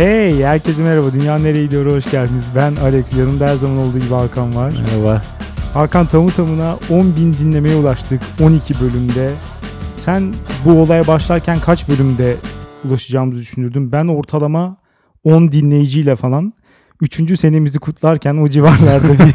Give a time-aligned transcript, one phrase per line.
[0.00, 1.12] Hey herkese merhaba.
[1.12, 1.86] Dünya nereye gidiyor?
[1.86, 2.48] Hoş geldiniz.
[2.56, 3.12] Ben Alex.
[3.18, 4.72] Yanımda her zaman olduğu gibi Hakan var.
[4.72, 5.22] Merhaba.
[5.74, 9.32] Hakan tamı tamına 10 bin dinlemeye ulaştık 12 bölümde.
[9.96, 12.36] Sen bu olaya başlarken kaç bölümde
[12.84, 13.92] ulaşacağımızı düşünürdün?
[13.92, 14.76] Ben ortalama
[15.24, 16.52] 10 dinleyiciyle falan
[17.00, 17.40] 3.
[17.40, 19.34] senemizi kutlarken o civarlarda bir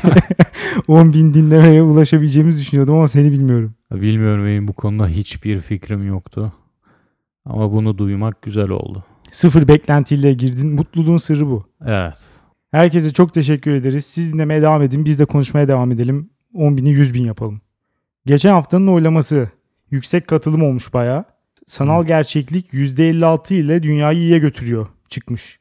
[0.87, 3.73] 10 bin dinlemeye ulaşabileceğimizi düşünüyordum ama seni bilmiyorum.
[3.91, 6.53] Bilmiyorum benim bu konuda hiçbir fikrim yoktu.
[7.45, 9.03] Ama bunu duymak güzel oldu.
[9.35, 10.75] Sıfır beklentiyle girdin.
[10.75, 11.65] Mutluluğun sırrı bu.
[11.85, 12.25] Evet.
[12.71, 14.05] Herkese çok teşekkür ederiz.
[14.05, 15.05] Siz dinlemeye devam edin.
[15.05, 16.29] Biz de konuşmaya devam edelim.
[16.53, 17.61] 10 bini 100 bin yapalım.
[18.25, 19.49] Geçen haftanın oylaması.
[19.91, 21.25] Yüksek katılım olmuş bayağı.
[21.67, 25.59] Sanal gerçeklik %56 ile dünyayı iyiye götürüyor çıkmış.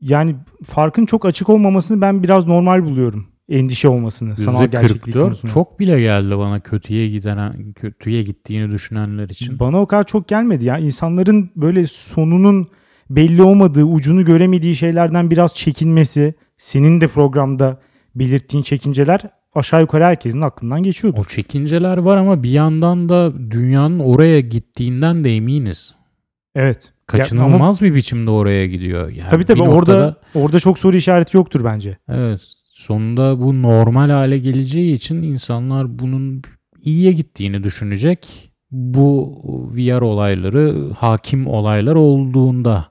[0.00, 3.26] Yani farkın çok açık olmamasını ben biraz normal buluyorum.
[3.48, 5.52] Endişe olmasını sanal gerçeklik %44 konusunda.
[5.52, 9.58] çok bile geldi bana kötüye giden kötüye gittiğini düşünenler için.
[9.58, 10.78] Bana o kadar çok gelmedi ya.
[10.78, 12.68] İnsanların böyle sonunun
[13.10, 17.80] belli olmadığı, ucunu göremediği şeylerden biraz çekinmesi, senin de programda
[18.14, 19.20] belirttiğin çekinceler
[19.54, 21.20] aşağı yukarı herkesin aklından geçiyordu.
[21.20, 25.94] O çekinceler var ama bir yandan da dünyanın oraya gittiğinden de eminiz.
[26.54, 26.84] Evet.
[26.84, 29.10] Ya Kaçınılmaz bir biçimde oraya gidiyor.
[29.10, 29.74] Yani Tabii tabii bir orada
[30.06, 31.98] noktada- orada çok soru işareti yoktur bence.
[32.08, 32.40] Evet.
[32.74, 36.42] Sonunda bu normal hale geleceği için insanlar bunun
[36.82, 38.50] iyiye gittiğini düşünecek.
[38.70, 39.34] Bu
[39.76, 42.86] VR olayları hakim olaylar olduğunda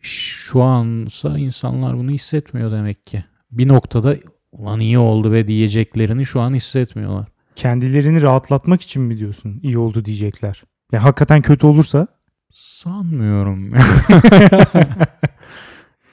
[0.00, 3.24] şu ansa insanlar bunu hissetmiyor demek ki.
[3.50, 4.16] Bir noktada
[4.52, 7.26] ulan iyi oldu ve diyeceklerini şu an hissetmiyorlar.
[7.56, 9.60] Kendilerini rahatlatmak için mi diyorsun?
[9.62, 10.62] İyi oldu diyecekler.
[10.92, 12.06] Ya hakikaten kötü olursa
[12.52, 13.72] Sanmıyorum.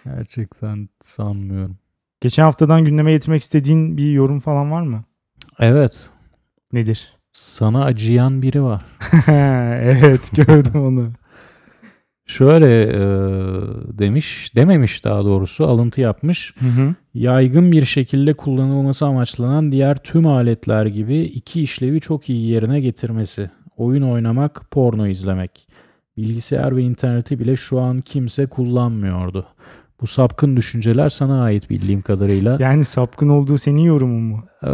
[0.06, 1.78] Gerçekten sanmıyorum.
[2.22, 5.04] geçen haftadan gündeme getirmek istediğin bir yorum falan var mı?
[5.60, 6.10] Evet.
[6.74, 7.14] Nedir?
[7.32, 8.86] Sana acıyan biri var.
[9.82, 11.12] evet gördüm onu.
[12.26, 13.00] Şöyle e,
[13.98, 16.54] demiş, dememiş daha doğrusu alıntı yapmış.
[16.60, 16.96] Hı hı.
[17.14, 23.50] Yaygın bir şekilde kullanılması amaçlanan diğer tüm aletler gibi iki işlevi çok iyi yerine getirmesi.
[23.78, 25.68] Oyun oynamak, porno izlemek.
[26.18, 29.46] Bilgisayar ve interneti bile şu an kimse kullanmıyordu.
[30.02, 32.58] Bu sapkın düşünceler sana ait bildiğim kadarıyla.
[32.60, 34.46] Yani sapkın olduğu senin yorumun mu?
[34.64, 34.70] Ee,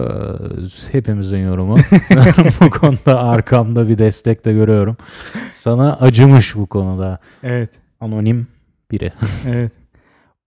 [0.92, 1.76] hepimizin yorumu.
[2.62, 4.98] bu konuda arkamda bir destek de görüyorum.
[5.54, 7.20] Sana acımış bu konuda.
[7.44, 7.70] Evet.
[8.00, 8.48] Anonim
[8.92, 9.14] biri.
[9.48, 9.72] Evet.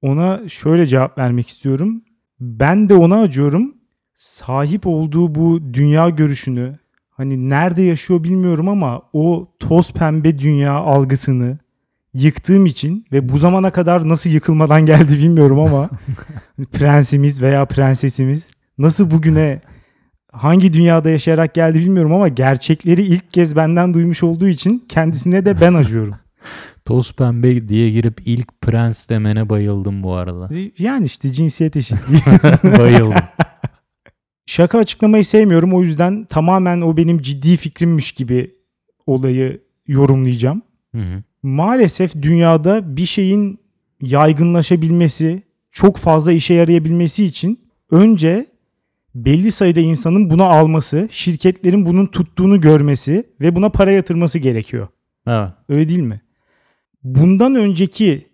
[0.03, 2.03] Ona şöyle cevap vermek istiyorum.
[2.41, 3.75] Ben de ona acıyorum.
[4.15, 6.79] Sahip olduğu bu dünya görüşünü
[7.11, 11.59] hani nerede yaşıyor bilmiyorum ama o toz pembe dünya algısını
[12.15, 15.91] yıktığım için ve bu zamana kadar nasıl yıkılmadan geldi bilmiyorum ama
[16.73, 18.49] prensimiz veya prensesimiz
[18.79, 19.61] nasıl bugüne
[20.33, 25.61] hangi dünyada yaşayarak geldi bilmiyorum ama gerçekleri ilk kez benden duymuş olduğu için kendisine de
[25.61, 26.15] ben acıyorum.
[26.85, 30.51] Toz pembe diye girip ilk prens demene bayıldım bu arada.
[30.79, 32.21] Yani işte cinsiyet eşitliği.
[32.79, 33.23] bayıldım.
[34.47, 38.55] Şaka açıklamayı sevmiyorum o yüzden tamamen o benim ciddi fikrimmiş gibi
[39.07, 40.63] olayı yorumlayacağım.
[40.95, 41.23] Hı hı.
[41.45, 43.59] Maalesef dünyada bir şeyin
[44.03, 47.61] yaygınlaşabilmesi, çok fazla işe yarayabilmesi için
[47.91, 48.47] önce
[49.15, 54.89] belli sayıda insanın buna alması, şirketlerin bunun tuttuğunu görmesi ve buna para yatırması gerekiyor.
[55.27, 55.49] Evet.
[55.69, 56.21] Öyle değil mi?
[57.03, 58.27] Bundan önceki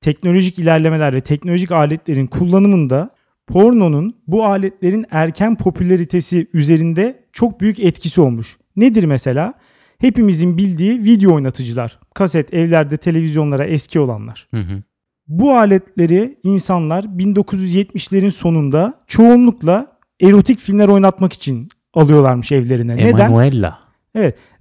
[0.00, 3.10] teknolojik ilerlemeler ve teknolojik aletlerin kullanımında
[3.46, 8.56] pornonun bu aletlerin erken popülaritesi üzerinde çok büyük etkisi olmuş.
[8.76, 9.54] Nedir mesela?
[9.98, 11.98] Hepimizin bildiği video oynatıcılar.
[12.14, 14.48] Kaset, evlerde, televizyonlara eski olanlar.
[14.50, 14.82] Hı hı.
[15.28, 22.96] Bu aletleri insanlar 1970'lerin sonunda çoğunlukla erotik filmler oynatmak için alıyorlarmış evlerine.
[22.96, 23.26] Neden?
[23.26, 23.78] Emanuela.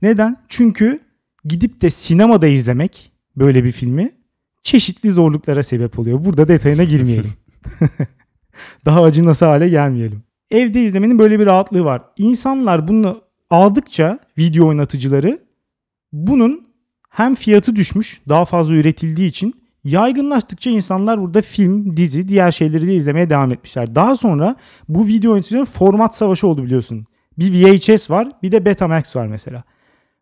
[0.02, 0.38] Neden?
[0.50, 1.00] Çünkü
[1.46, 4.12] gidip de sinemada izlemek böyle bir filmi
[4.64, 6.26] çeşitli zorluklara sebep oluyor.
[6.26, 7.34] Burada detayına girmeyelim.
[8.86, 10.24] Daha acınası hale gelmeyelim.
[10.52, 12.02] Evde izlemenin böyle bir rahatlığı var.
[12.18, 15.40] İnsanlar bunu aldıkça video oynatıcıları
[16.14, 16.68] bunun
[17.10, 22.96] hem fiyatı düşmüş daha fazla üretildiği için yaygınlaştıkça insanlar burada film, dizi, diğer şeyleri de
[22.96, 23.96] izlemeye devam etmişler.
[23.96, 24.56] Daha sonra
[24.90, 27.06] bu video oynatıcıların format savaşı oldu biliyorsun.
[27.38, 29.64] Bir VHS var bir de Betamax var mesela.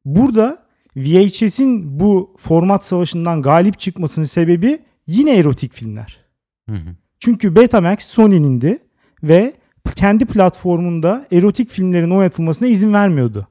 [0.05, 0.63] Burada
[0.95, 6.19] VHS'in bu format savaşından galip çıkmasının sebebi yine erotik filmler.
[6.69, 6.95] Hı hı.
[7.19, 8.77] Çünkü Betamax Sony'nindi
[9.23, 9.53] ve
[9.95, 13.47] kendi platformunda erotik filmlerin oynatılmasına izin vermiyordu.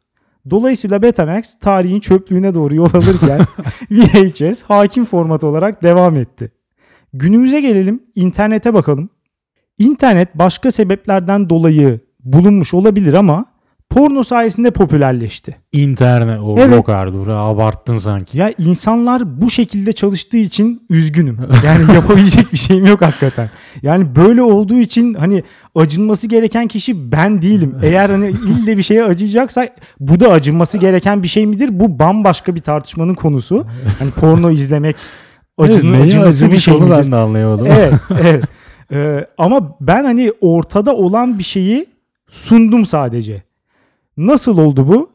[0.51, 3.41] Dolayısıyla Betamax tarihin çöplüğüne doğru yol alırken
[3.91, 6.53] VHS hakim format olarak devam etti.
[7.13, 9.11] Günümüze gelelim, internete bakalım.
[9.79, 13.52] İnternet başka sebeplerden dolayı bulunmuş olabilir ama
[13.95, 15.57] porno sayesinde popülerleşti.
[15.73, 16.75] İnternet o Evet.
[16.77, 18.39] yok Ardur abarttın sanki.
[18.39, 21.39] Ya insanlar bu şekilde çalıştığı için üzgünüm.
[21.67, 23.51] Yani yapabilecek bir şeyim yok hakikaten.
[23.83, 25.43] Yani böyle olduğu için hani
[25.75, 27.75] acınması gereken kişi ben değilim.
[27.83, 29.69] Eğer hani ille bir şeye acıyacaksa
[30.01, 31.69] bu da acınması gereken bir şey midir?
[31.73, 33.67] Bu bambaşka bir tartışmanın konusu.
[33.99, 34.97] Hani porno izlemek
[35.59, 36.91] acının Evet, neye acıması bir şey midir?
[36.91, 37.67] ben de anlayamadım.
[37.67, 37.93] evet,
[38.23, 38.45] evet.
[38.93, 41.87] Ee, ama ben hani ortada olan bir şeyi
[42.31, 43.43] sundum sadece.
[44.17, 45.11] Nasıl oldu bu?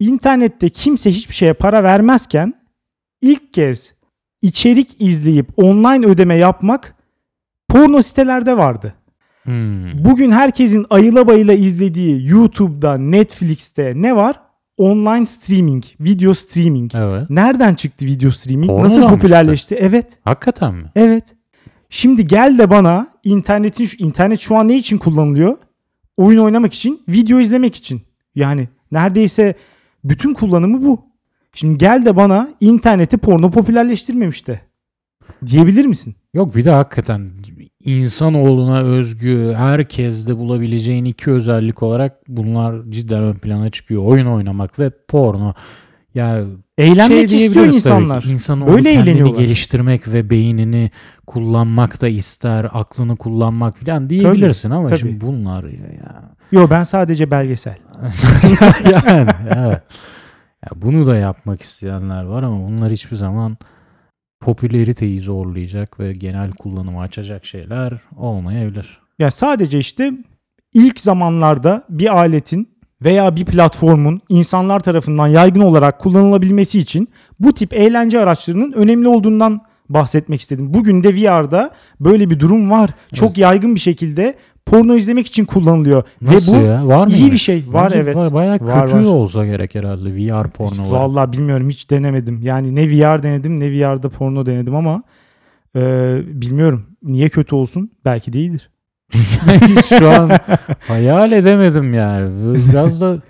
[0.00, 2.54] İnternette kimse hiçbir şeye para vermezken
[3.20, 3.94] ilk kez
[4.42, 6.94] içerik izleyip online ödeme yapmak
[7.68, 8.94] porno sitelerde vardı.
[9.42, 10.04] Hmm.
[10.04, 14.36] Bugün herkesin ayıla bayıla izlediği YouTube'da, Netflix'te ne var?
[14.76, 16.94] Online streaming, video streaming.
[16.94, 17.30] Evet.
[17.30, 18.70] Nereden çıktı video streaming?
[18.70, 19.74] Pornodan Nasıl popülerleşti?
[19.74, 20.18] Evet.
[20.24, 20.92] Hakikaten mi?
[20.96, 21.34] Evet.
[21.90, 25.56] Şimdi gel de bana internetin internet şu an ne için kullanılıyor?
[26.18, 28.02] Oyun oynamak için, video izlemek için.
[28.34, 29.54] Yani neredeyse
[30.04, 31.00] bütün kullanımı bu.
[31.54, 34.60] Şimdi gel de bana interneti porno popülerleştirmemiş de.
[35.46, 36.16] Diyebilir misin?
[36.34, 37.30] Yok bir de hakikaten
[37.84, 44.02] insanoğluna özgü herkeste bulabileceğin iki özellik olarak bunlar cidden ön plana çıkıyor.
[44.04, 45.54] Oyun oynamak ve porno.
[46.14, 46.44] Ya
[46.78, 48.22] Eğlenmek şey istiyor tabii insanlar.
[48.22, 50.90] ki, İnsan Böyle kendini geliştirmek ve beynini
[51.26, 54.98] kullanmak da ister, aklını kullanmak falan diyebilirsin ama tabii.
[54.98, 55.70] şimdi bunlar ya.
[55.70, 56.22] ya.
[56.52, 57.76] Yo ben sadece belgesel.
[58.84, 59.82] yani evet.
[60.64, 63.56] Ya bunu da yapmak isteyenler var ama bunlar hiçbir zaman
[64.40, 69.00] popüleriteyi zorlayacak ve genel kullanımı açacak şeyler olmayabilir.
[69.18, 70.12] Ya sadece işte
[70.74, 77.08] ilk zamanlarda bir aletin veya bir platformun insanlar tarafından yaygın olarak kullanılabilmesi için
[77.40, 79.58] bu tip eğlence araçlarının önemli olduğundan
[79.88, 80.74] bahsetmek istedim.
[80.74, 82.90] Bugün de VR'da böyle bir durum var.
[83.14, 84.34] Çok yaygın bir şekilde
[84.66, 86.02] porno izlemek için kullanılıyor.
[86.22, 86.86] Nasıl Ve bu ya?
[86.86, 87.12] Var mı?
[87.12, 87.64] iyi bir şey.
[87.68, 88.16] Var Bence evet.
[88.16, 89.02] ba- Bayağı Var, kötü var.
[89.02, 90.98] olsa gerek herhalde VR porno var.
[91.00, 92.40] Vallahi bilmiyorum hiç denemedim.
[92.42, 95.02] Yani ne VR denedim ne VR'da porno denedim ama
[95.76, 95.80] e,
[96.40, 96.86] bilmiyorum.
[97.02, 97.90] Niye kötü olsun?
[98.04, 98.60] Belki de iyidir.
[98.60, 98.77] Hiç
[99.88, 100.30] şu an
[100.88, 102.54] hayal edemedim yani.
[102.54, 103.22] Biraz da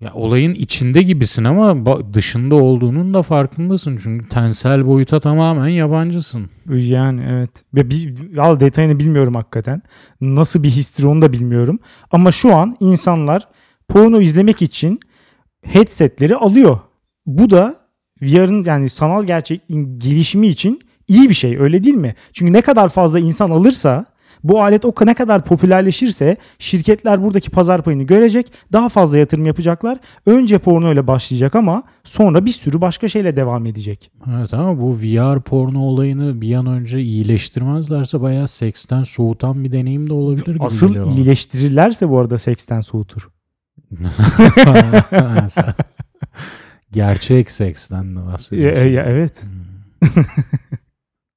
[0.00, 3.98] ya olayın içinde gibisin ama dışında olduğunun da farkındasın.
[4.02, 6.50] Çünkü tensel boyuta tamamen yabancısın.
[6.68, 7.50] Yani evet.
[7.74, 9.82] Ve bir, ya detayını bilmiyorum hakikaten.
[10.20, 11.78] Nasıl bir histir onu da bilmiyorum.
[12.10, 13.48] Ama şu an insanlar
[13.88, 15.00] porno izlemek için
[15.62, 16.78] headsetleri alıyor.
[17.26, 17.76] Bu da
[18.22, 22.14] VR'ın yani sanal gerçekliğin gelişimi için iyi bir şey öyle değil mi?
[22.32, 24.06] Çünkü ne kadar fazla insan alırsa
[24.44, 28.52] bu alet o ne kadar popülerleşirse şirketler buradaki pazar payını görecek.
[28.72, 29.98] Daha fazla yatırım yapacaklar.
[30.26, 34.10] Önce porno ile başlayacak ama sonra bir sürü başka şeyle devam edecek.
[34.38, 40.10] Evet ama bu VR porno olayını bir an önce iyileştirmezlerse bayağı seksten soğutan bir deneyim
[40.10, 43.28] de olabilir gibi Asıl geliyor iyileştirirlerse bu arada seksten soğutur.
[46.92, 48.82] Gerçek seksten de E, bahsediyorsun.
[48.82, 49.42] e, ya, evet.
[49.42, 50.24] Hmm.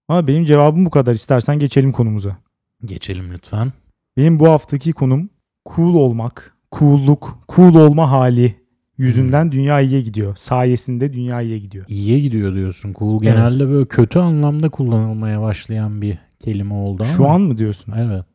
[0.07, 1.13] Ama benim cevabım bu kadar.
[1.13, 2.37] İstersen geçelim konumuza.
[2.85, 3.71] Geçelim lütfen.
[4.17, 5.29] Benim bu haftaki konum
[5.75, 8.55] cool olmak, cool'luk, cool olma hali
[8.97, 10.35] yüzünden dünya iyiye gidiyor.
[10.35, 11.85] Sayesinde dünya iyiye gidiyor.
[11.87, 12.93] İyiye gidiyor diyorsun.
[12.93, 17.13] Cool genelde böyle kötü anlamda kullanılmaya başlayan bir kelime oldu ama.
[17.13, 17.93] Şu an mı diyorsun?
[17.97, 18.25] Evet.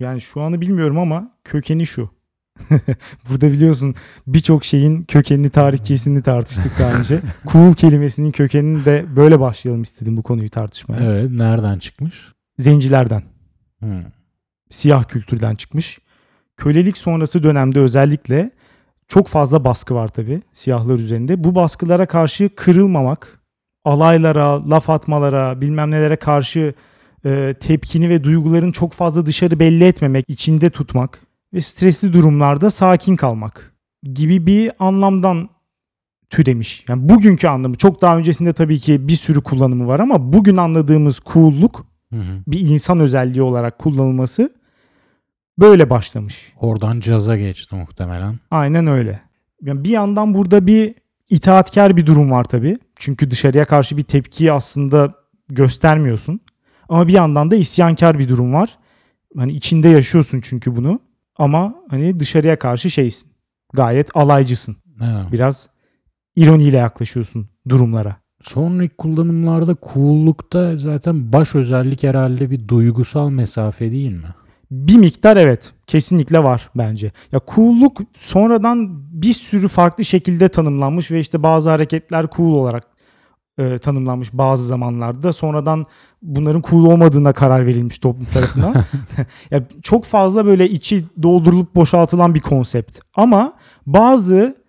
[0.00, 2.10] Yani şu anı bilmiyorum ama kökeni şu.
[3.30, 3.94] Burada biliyorsun
[4.26, 7.20] birçok şeyin kökenini, tarihçesini tartıştık daha önce.
[7.52, 11.04] cool kelimesinin kökenini de böyle başlayalım istedim bu konuyu tartışmaya.
[11.04, 11.30] Evet.
[11.30, 12.32] Nereden çıkmış?
[12.58, 13.22] Zencilerden.
[13.80, 14.04] Hmm.
[14.70, 15.98] siyah kültürden çıkmış.
[16.56, 18.50] Kölelik sonrası dönemde özellikle
[19.08, 21.44] çok fazla baskı var tabi siyahlar üzerinde.
[21.44, 23.40] Bu baskılara karşı kırılmamak,
[23.84, 26.74] alaylara, laf atmalara, bilmem nelere karşı
[27.24, 31.20] e, tepkini ve duyguların çok fazla dışarı belli etmemek, içinde tutmak
[31.54, 35.48] ve stresli durumlarda sakin kalmak gibi bir anlamdan
[36.30, 36.84] türemiş.
[36.88, 41.20] Yani bugünkü anlamı çok daha öncesinde tabii ki bir sürü kullanımı var ama bugün anladığımız
[41.32, 42.42] cool'luk Hı hı.
[42.46, 44.50] bir insan özelliği olarak kullanılması
[45.58, 46.52] böyle başlamış.
[46.56, 48.38] Oradan caza geçti muhtemelen.
[48.50, 49.20] Aynen öyle.
[49.62, 50.94] Yani bir yandan burada bir
[51.30, 52.78] itaatkar bir durum var tabii.
[52.96, 55.14] Çünkü dışarıya karşı bir tepkiyi aslında
[55.48, 56.40] göstermiyorsun.
[56.88, 58.78] Ama bir yandan da isyankar bir durum var.
[59.36, 61.00] Hani içinde yaşıyorsun çünkü bunu.
[61.36, 63.30] Ama hani dışarıya karşı şeysin.
[63.72, 64.76] Gayet alaycısın.
[65.02, 65.32] Evet.
[65.32, 65.68] Biraz
[66.36, 68.16] ironiyle yaklaşıyorsun durumlara.
[68.42, 74.34] Sonraki kullanımlarda cool'lukta zaten baş özellik herhalde bir duygusal mesafe değil mi?
[74.70, 77.12] Bir miktar evet kesinlikle var bence.
[77.32, 78.88] Ya cool'luk sonradan
[79.22, 82.86] bir sürü farklı şekilde tanımlanmış ve işte bazı hareketler cool olarak
[83.58, 85.32] e, tanımlanmış bazı zamanlarda.
[85.32, 85.86] Sonradan
[86.22, 88.74] bunların cool olmadığına karar verilmiş toplum tarafından.
[89.50, 92.98] ya çok fazla böyle içi doldurulup boşaltılan bir konsept.
[93.14, 93.52] Ama
[93.86, 94.59] bazı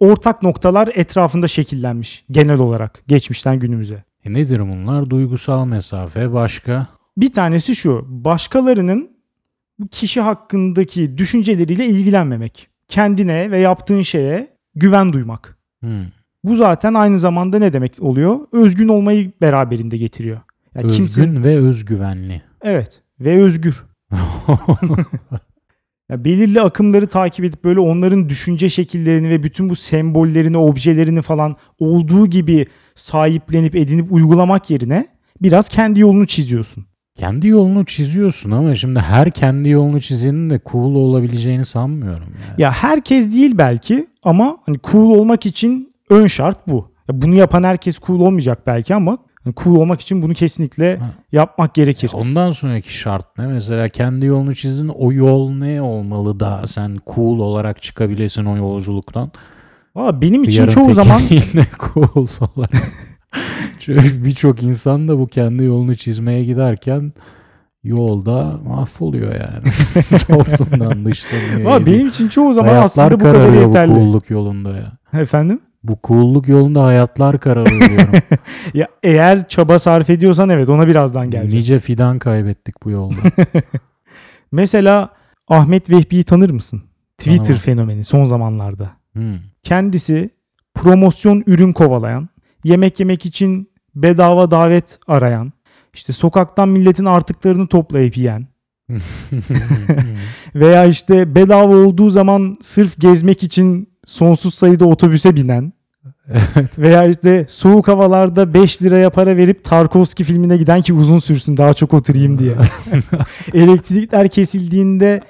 [0.00, 4.04] ortak noktalar etrafında şekillenmiş genel olarak geçmişten günümüze.
[4.24, 5.10] E nedir bunlar?
[5.10, 6.86] Duygusal mesafe başka?
[7.16, 8.06] Bir tanesi şu.
[8.08, 9.10] Başkalarının
[9.90, 12.68] kişi hakkındaki düşünceleriyle ilgilenmemek.
[12.88, 15.58] Kendine ve yaptığın şeye güven duymak.
[15.80, 16.04] Hmm.
[16.44, 18.38] Bu zaten aynı zamanda ne demek oluyor?
[18.52, 20.40] Özgün olmayı beraberinde getiriyor.
[20.74, 22.42] Yani Özgün kimse- ve özgüvenli.
[22.62, 23.84] evet ve özgür.
[26.10, 31.56] Ya belirli akımları takip edip böyle onların düşünce şekillerini ve bütün bu sembollerini, objelerini falan
[31.78, 35.06] olduğu gibi sahiplenip edinip uygulamak yerine
[35.42, 36.86] biraz kendi yolunu çiziyorsun.
[37.16, 42.28] kendi yolunu çiziyorsun ama şimdi her kendi yolunu çizenin de cool olabileceğini sanmıyorum.
[42.48, 42.62] Yani.
[42.62, 46.90] Ya herkes değil belki ama hani cool olmak için ön şart bu.
[47.08, 51.10] Ya bunu yapan herkes cool olmayacak belki ama hani cool olmak için bunu kesinlikle Ha.
[51.32, 52.10] yapmak gerekir.
[52.14, 53.46] Ondan sonraki şart ne?
[53.46, 59.32] Mesela kendi yolunu çizdin o yol ne olmalı da sen cool olarak çıkabilesin o yolculuktan.
[59.96, 62.70] Valla benim için Yarın çoğu zaman de cool olarak.
[64.24, 67.12] Birçok insan da bu kendi yolunu çizmeye giderken
[67.84, 69.70] yolda mahvoluyor yani.
[70.28, 71.60] Toplumdan dışlanıyor.
[71.60, 71.86] Ediyor.
[71.86, 73.90] benim için çoğu zaman Hayatlar aslında bu kadar yeterli.
[73.92, 75.20] bu cool'luk yolunda ya.
[75.20, 75.60] Efendim?
[75.82, 78.14] Bu cool'luk yolunda hayatlar kararıyor diyorum.
[78.74, 81.58] Ya eğer çaba sarf ediyorsan evet ona birazdan geleceğim.
[81.58, 83.16] nice fidan kaybettik bu yolda.
[84.52, 85.08] Mesela
[85.48, 86.82] Ahmet Vehbi'yi tanır mısın?
[87.18, 87.60] Twitter Tanımam.
[87.60, 88.90] fenomeni son zamanlarda.
[89.12, 89.34] Hmm.
[89.62, 90.30] Kendisi
[90.74, 92.28] promosyon ürün kovalayan,
[92.64, 95.52] yemek yemek için bedava davet arayan,
[95.94, 98.46] işte sokaktan milletin artıklarını toplayıp yiyen
[100.54, 105.72] veya işte bedava olduğu zaman sırf gezmek için sonsuz sayıda otobüse binen
[106.78, 111.74] veya işte soğuk havalarda 5 liraya para verip Tarkovski filmine giden ki uzun sürsün daha
[111.74, 112.54] çok oturayım diye.
[113.54, 115.20] Elektrikler kesildiğinde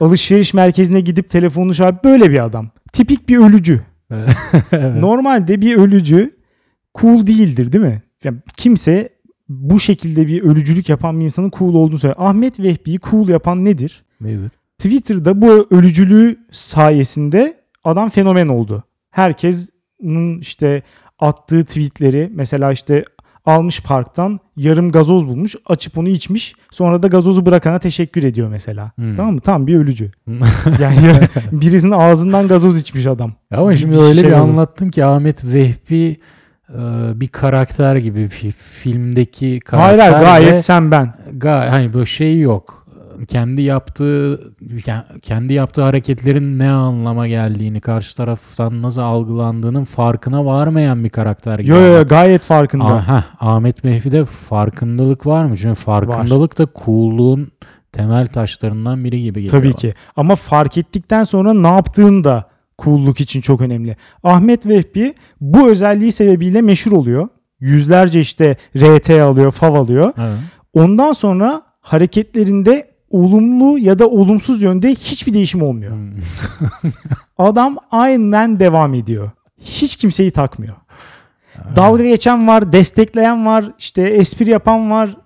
[0.00, 2.70] alışveriş merkezine gidip telefonunu şarj böyle bir adam.
[2.92, 3.80] Tipik bir ölücü.
[5.00, 6.36] Normalde bir ölücü
[6.94, 8.02] cool değildir değil mi?
[8.24, 9.08] Yani kimse
[9.48, 12.16] bu şekilde bir ölücülük yapan bir insanın cool olduğunu söyler.
[12.18, 14.04] Ahmet Vehbi'yi cool yapan nedir?
[14.20, 14.50] Nedir?
[14.78, 18.84] Twitter'da bu ölücülüğü sayesinde adam fenomen oldu.
[19.10, 20.82] Herkesin işte
[21.18, 23.04] attığı tweetleri mesela işte
[23.44, 28.92] almış parktan yarım gazoz bulmuş açıp onu içmiş sonra da gazozu bırakana teşekkür ediyor mesela.
[28.96, 29.16] Hmm.
[29.16, 29.40] Tamam mı?
[29.40, 30.10] Tam bir ölücü.
[30.80, 31.20] Yani ya-
[31.52, 33.32] birisinin ağzından gazoz içmiş adam.
[33.50, 34.48] Ama şimdi bir öyle şey bir gazoz.
[34.50, 36.16] anlattın ki Ahmet Vehbi
[36.68, 36.80] e,
[37.20, 41.14] bir karakter gibi fi- filmdeki karakter Hayır hayır gayet sen ben.
[41.38, 42.86] ga- hani böyle şey yok.
[43.28, 44.40] Kendi yaptığı
[45.22, 51.70] kendi yaptığı hareketlerin ne anlama geldiğini, karşı taraftan nasıl algılandığının farkına varmayan bir karakter gibi.
[51.70, 52.84] Yo yo gayet farkında.
[52.84, 55.56] Aha, Ahmet Mehfi'de farkındalık var mı?
[55.56, 57.52] Çünkü farkındalık da cool'luğun
[57.92, 59.60] temel taşlarından biri gibi geliyor.
[59.60, 59.76] Tabii bana.
[59.76, 59.94] ki.
[60.16, 63.96] Ama fark ettikten sonra ne yaptığın da cool'luk için çok önemli.
[64.22, 67.28] Ahmet Vehbi bu özelliği sebebiyle meşhur oluyor.
[67.60, 70.12] Yüzlerce işte RT alıyor, fav alıyor.
[70.18, 70.38] Evet.
[70.74, 75.92] Ondan sonra hareketlerinde olumlu ya da olumsuz yönde hiçbir değişim olmuyor.
[75.92, 76.90] Hmm.
[77.38, 79.30] Adam aynen devam ediyor.
[79.60, 80.74] Hiç kimseyi takmıyor.
[81.76, 85.16] Dalga geçen var, destekleyen var, işte espri yapan var.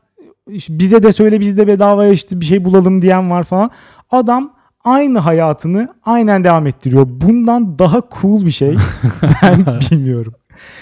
[0.48, 3.70] işte bize de söyle biz de bedavaya işte bir şey bulalım diyen var falan.
[4.10, 4.52] Adam
[4.84, 7.06] aynı hayatını aynen devam ettiriyor.
[7.08, 8.76] Bundan daha cool bir şey
[9.42, 10.34] ben bilmiyorum.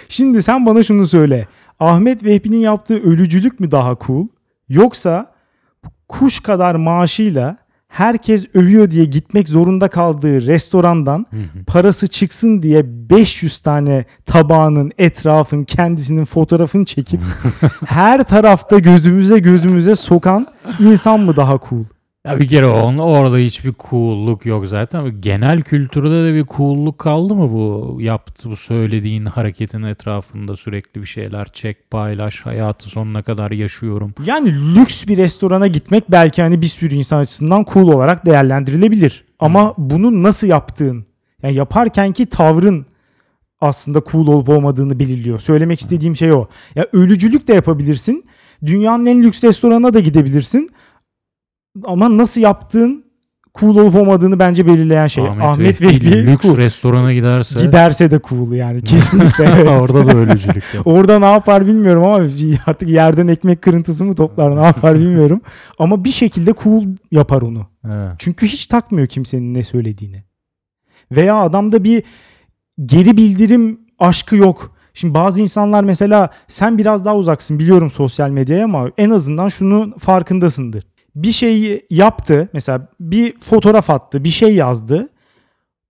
[0.09, 1.47] Şimdi sen bana şunu söyle.
[1.81, 4.27] Ahmet Vehbi'nin yaptığı ölücülük mü daha cool?
[4.69, 5.36] Yoksa
[6.09, 7.57] kuş kadar maaşıyla
[7.89, 11.65] herkes övüyor diye gitmek zorunda kaldığı restorandan Hı hı.
[11.67, 17.21] parası çıksın diye 500 tane tabağının etrafın kendisinin fotoğrafını çekip
[17.87, 20.47] her tarafta gözümüze gözümüze sokan
[20.81, 21.85] insan mı daha cool?
[22.27, 25.21] Ya bir kere onun orada hiçbir cool'luk yok zaten.
[25.21, 31.07] Genel kültürde de bir cool'luk kaldı mı bu yaptı bu söylediğin hareketin etrafında sürekli bir
[31.07, 34.15] şeyler çek paylaş hayatı sonuna kadar yaşıyorum.
[34.25, 39.25] Yani lüks bir restorana gitmek belki hani bir sürü insan açısından cool olarak değerlendirilebilir.
[39.39, 41.07] Ama bunu nasıl yaptığın,
[41.43, 42.87] yani yaparkenki tavrın
[43.61, 45.39] aslında cool olup olmadığını belirliyor.
[45.39, 46.49] Söylemek istediğim şey o.
[46.75, 48.25] Ya ölücülük de yapabilirsin.
[48.67, 50.69] Dünyanın en lüks restoranına da gidebilirsin.
[51.85, 53.07] Ama nasıl yaptığın
[53.59, 55.25] cool olup olmadığını bence belirleyen şey.
[55.29, 56.57] Ahmet, Vehbi Vehbi lüks cool.
[56.57, 59.45] restorana giderse Giderse de cool yani kesinlikle.
[59.57, 59.69] evet.
[59.69, 60.65] orada da ölücülük.
[60.85, 62.25] Orada ne yapar bilmiyorum ama
[62.67, 65.41] artık yerden ekmek kırıntısı mı toplar ne yapar bilmiyorum.
[65.79, 67.67] Ama bir şekilde cool yapar onu.
[67.85, 68.13] Evet.
[68.19, 70.25] Çünkü hiç takmıyor kimsenin ne söylediğini.
[71.13, 72.03] Veya adamda bir
[72.87, 74.77] geri bildirim aşkı yok.
[74.95, 79.95] Şimdi bazı insanlar mesela sen biraz daha uzaksın biliyorum sosyal medyaya ama en azından şunu
[79.99, 80.85] farkındasındır.
[81.17, 85.09] Bir şey yaptı mesela bir fotoğraf attı bir şey yazdı.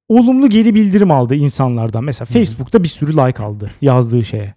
[0.08, 2.04] Olumlu geri bildirim aldı insanlardan.
[2.04, 4.54] Mesela Facebook'ta bir sürü like aldı yazdığı şeye.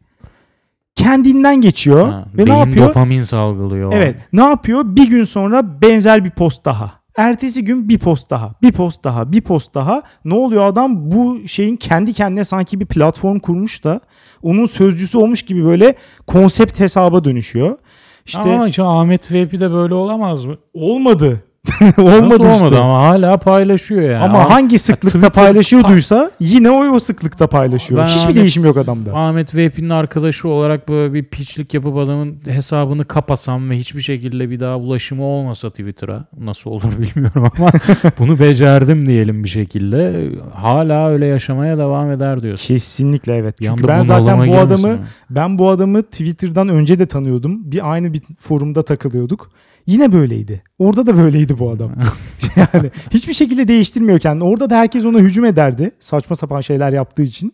[0.96, 2.90] Kendinden geçiyor Ha, ve ne yapıyor?
[2.90, 3.94] dopamin salgılıyor.
[3.94, 4.16] Evet.
[4.34, 4.82] Ne yapıyor?
[4.86, 7.00] Bir gün sonra benzer bir post daha.
[7.18, 8.56] Ertesi gün bir post daha.
[8.62, 9.32] Bir post daha.
[9.32, 10.04] Bir post daha.
[10.26, 14.00] Ne oluyor adam bu şeyin kendi kendine sanki bir platform kurmuş da
[14.42, 15.96] onun sözcüsü olmuş gibi böyle
[16.28, 17.78] konsept hesaba dönüşüyor.
[18.26, 20.58] İşte Ama şu Ahmet Veypi de böyle olamaz mı?
[20.74, 21.44] olmadı.
[21.82, 22.78] Nasıl olmadı olmadı işte.
[22.78, 24.24] ama hala paylaşıyor yani.
[24.24, 28.02] Ama hangi sıklıkta Twitter- paylaşıyorduysa yine o o sıklıkta paylaşıyor.
[28.02, 29.14] Ben Hiçbir Ahmet- değişim yok adamda.
[29.16, 34.60] Ahmet Veypi'nin arkadaşı olarak böyle bir piçlik yapıp adamın hesabını kapasam ve hiçbir şekilde bir
[34.60, 37.72] daha ulaşımı olmasa Twitter'a nasıl olur bilmiyorum ama
[38.20, 42.68] bunu becerdim diyelim bir şekilde hala öyle yaşamaya devam eder diyorsun.
[42.68, 43.60] Kesinlikle evet.
[43.60, 45.00] Bir Çünkü anda ben zaten bu girmesin adamı mi?
[45.30, 47.72] Ben bu adamı Twitter'dan önce de tanıyordum.
[47.72, 49.52] Bir aynı bir forumda takılıyorduk.
[49.90, 50.64] Yine böyleydi.
[50.80, 51.92] Orada da böyleydi bu adam.
[52.56, 54.44] yani hiçbir şekilde değiştirmiyor kendini.
[54.44, 55.92] Orada da herkes ona hücum ederdi.
[56.00, 57.54] Saçma sapan şeyler yaptığı için.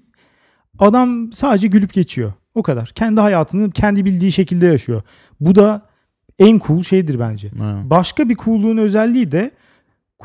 [0.79, 2.33] Adam sadece gülüp geçiyor.
[2.55, 2.91] O kadar.
[2.95, 5.01] Kendi hayatını kendi bildiği şekilde yaşıyor.
[5.39, 5.81] Bu da
[6.39, 7.49] en cool şeydir bence.
[7.49, 7.81] Ha.
[7.85, 9.51] Başka bir cool'luğun özelliği de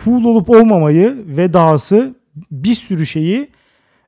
[0.05, 2.15] cool olup olmamayı ve dahası
[2.51, 3.49] bir sürü şeyi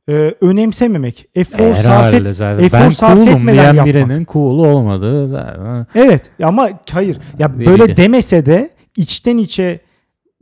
[0.08, 1.26] e, önemsememek.
[1.34, 3.86] Efor sarf et, efor ben sarf cool'um etmeden diyen yapmak.
[3.86, 5.86] birinin cool olmadığı zaten.
[5.94, 7.66] Evet ama hayır ya Belli.
[7.66, 9.80] böyle demese de içten içe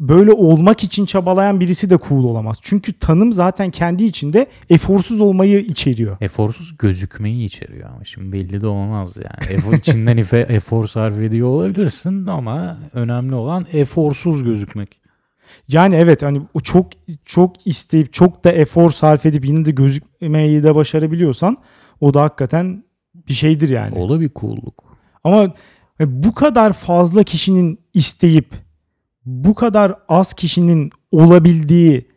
[0.00, 2.59] böyle olmak için çabalayan birisi de cool olamaz.
[2.62, 6.17] Çünkü tanım zaten kendi içinde eforsuz olmayı içeriyor.
[6.21, 9.57] Eforsuz gözükmeyi içeriyor ama şimdi belli de olmaz yani.
[9.57, 10.17] Efor, içinden
[10.49, 15.00] efor sarf ediyor olabilirsin ama önemli olan eforsuz gözükmek.
[15.69, 16.87] Yani evet hani o çok
[17.25, 21.57] çok isteyip çok da efor sarf edip yine de gözükmeyi de başarabiliyorsan
[22.00, 23.99] o da hakikaten bir şeydir yani.
[23.99, 24.85] O da bir cool'luk.
[25.25, 25.52] Ama
[26.00, 28.54] bu kadar fazla kişinin isteyip
[29.26, 32.09] bu kadar az kişinin olabildiği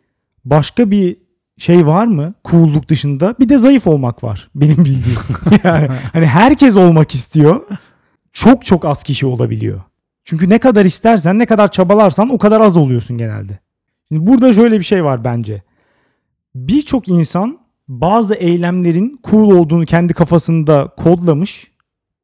[0.44, 1.16] başka bir
[1.58, 2.34] şey var mı?
[2.44, 3.34] Cool'luk dışında.
[3.40, 5.18] Bir de zayıf olmak var benim bildiğim.
[5.64, 7.60] yani hani herkes olmak istiyor.
[8.32, 9.80] Çok çok az kişi olabiliyor.
[10.24, 13.58] Çünkü ne kadar istersen, ne kadar çabalarsan o kadar az oluyorsun genelde.
[14.08, 15.62] Şimdi burada şöyle bir şey var bence.
[16.54, 17.58] Birçok insan
[17.88, 21.70] bazı eylemlerin cool olduğunu kendi kafasında kodlamış.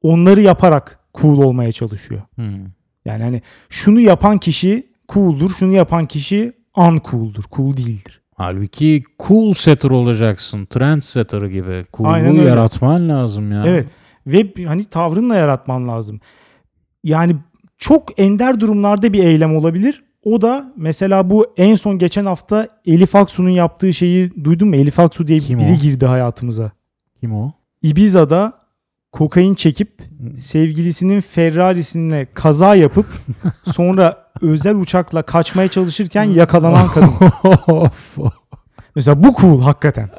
[0.02, 2.22] Onları yaparak cool olmaya çalışıyor.
[2.34, 2.66] Hmm.
[3.04, 8.20] Yani hani şunu yapan kişi cool'dur, şunu yapan kişi uncool'dur, cool değildir.
[8.34, 10.66] Halbuki cool setter olacaksın.
[10.66, 11.86] Trend setter gibi.
[12.04, 12.42] Öyle.
[12.42, 13.62] yaratman lazım ya.
[13.66, 13.86] Evet.
[14.26, 16.20] Ve hani tavrınla yaratman lazım.
[17.04, 17.36] Yani
[17.80, 20.04] çok ender durumlarda bir eylem olabilir.
[20.24, 24.76] O da mesela bu en son geçen hafta Elif Aksu'nun yaptığı şeyi duydun mu?
[24.76, 25.82] Elif Aksu diye Kim biri o?
[25.82, 26.72] girdi hayatımıza.
[27.20, 27.52] Kim o?
[27.82, 28.58] Ibiza'da
[29.12, 30.02] kokain çekip
[30.38, 33.06] sevgilisinin Ferrari'sine kaza yapıp
[33.64, 37.10] sonra özel uçakla kaçmaya çalışırken yakalanan kadın.
[38.96, 40.10] Mesela bu cool hakikaten.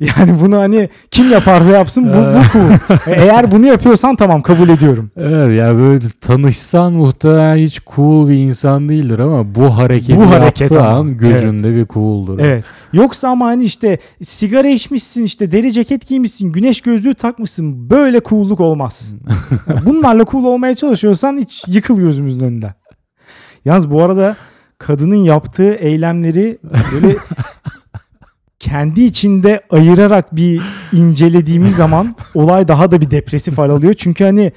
[0.00, 2.96] Yani bunu hani kim yaparsa yapsın bu, bu cool.
[3.06, 5.10] Eğer bunu yapıyorsan tamam kabul ediyorum.
[5.16, 10.60] evet ya böyle tanışsan muhtemelen hiç cool bir insan değildir ama bu hareketi Bu hareket
[10.60, 10.98] yaptığı ama.
[10.98, 12.38] an gözünde bir cool'dur.
[12.38, 12.64] Evet.
[12.92, 18.60] Yoksa ama hani işte sigara içmişsin işte deri ceket giymişsin güneş gözlüğü takmışsın böyle cool'luk
[18.60, 19.02] olmaz.
[19.86, 22.74] Bunlarla cool olmaya çalışıyorsan hiç yıkıl gözümüzün önünden.
[23.64, 24.36] Yalnız bu arada
[24.78, 26.58] kadının yaptığı eylemleri
[26.92, 27.16] böyle
[28.60, 33.94] kendi içinde ayırarak bir incelediğimiz zaman olay daha da bir depresif hal alıyor.
[33.94, 34.52] Çünkü hani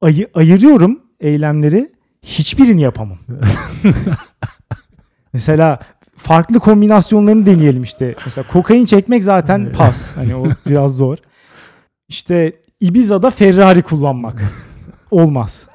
[0.00, 1.90] ayı, ayırıyorum eylemleri
[2.22, 3.18] hiçbirini yapamam.
[5.32, 5.78] Mesela
[6.16, 8.14] farklı kombinasyonlarını deneyelim işte.
[8.24, 10.16] Mesela kokain çekmek zaten pas.
[10.16, 11.16] Hani o biraz zor.
[12.08, 14.42] İşte Ibiza'da Ferrari kullanmak.
[15.10, 15.68] Olmaz.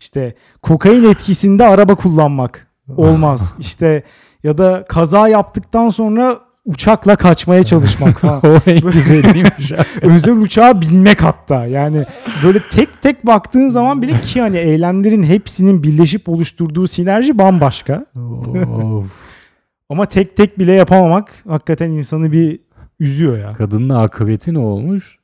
[0.00, 2.68] İşte kokain etkisinde araba kullanmak.
[2.96, 3.54] Olmaz.
[3.58, 4.02] İşte
[4.42, 8.42] ya da kaza yaptıktan sonra uçakla kaçmaya çalışmak falan.
[8.46, 9.72] o en güzeliymiş.
[10.02, 11.66] Özel uçağa binmek hatta.
[11.66, 12.04] Yani
[12.44, 18.06] böyle tek tek baktığın zaman bile ki hani eylemlerin hepsinin birleşip oluşturduğu sinerji bambaşka.
[19.88, 22.60] Ama tek tek bile yapamamak hakikaten insanı bir
[23.00, 23.52] üzüyor ya.
[23.52, 25.18] Kadının akıbeti ne olmuş?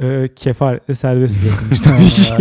[0.00, 2.32] Ee, kefal serbest bırakılmış tabii ki.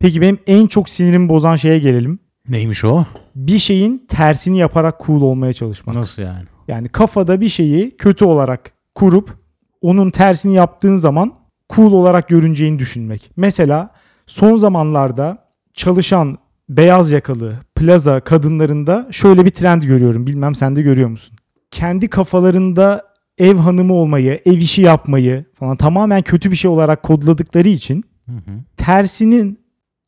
[0.00, 2.18] Peki benim en çok sinirimi bozan şeye gelelim.
[2.48, 3.04] Neymiş o?
[3.34, 5.96] Bir şeyin tersini yaparak cool olmaya çalışmak.
[5.96, 6.44] Nasıl yani?
[6.68, 9.36] Yani kafada bir şeyi kötü olarak kurup
[9.80, 11.34] onun tersini yaptığın zaman
[11.74, 13.30] cool olarak görüneceğini düşünmek.
[13.36, 13.90] Mesela
[14.26, 15.38] son zamanlarda
[15.74, 20.26] çalışan beyaz yakalı plaza kadınlarında şöyle bir trend görüyorum.
[20.26, 21.36] Bilmem sen de görüyor musun?
[21.70, 27.68] Kendi kafalarında ev hanımı olmayı, ev işi yapmayı falan tamamen kötü bir şey olarak kodladıkları
[27.68, 28.60] için Hı hı.
[28.76, 29.58] tersinin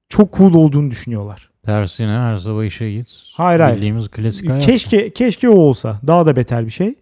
[0.08, 1.50] çok cool olduğunu düşünüyorlar.
[1.66, 3.08] Tersine her sabah işe git.
[3.36, 3.76] Hayır, hayır.
[3.76, 4.62] Bildiğimiz klasik hayat.
[4.66, 6.00] Keşke keşke o olsa.
[6.06, 6.94] Daha da beter bir şey.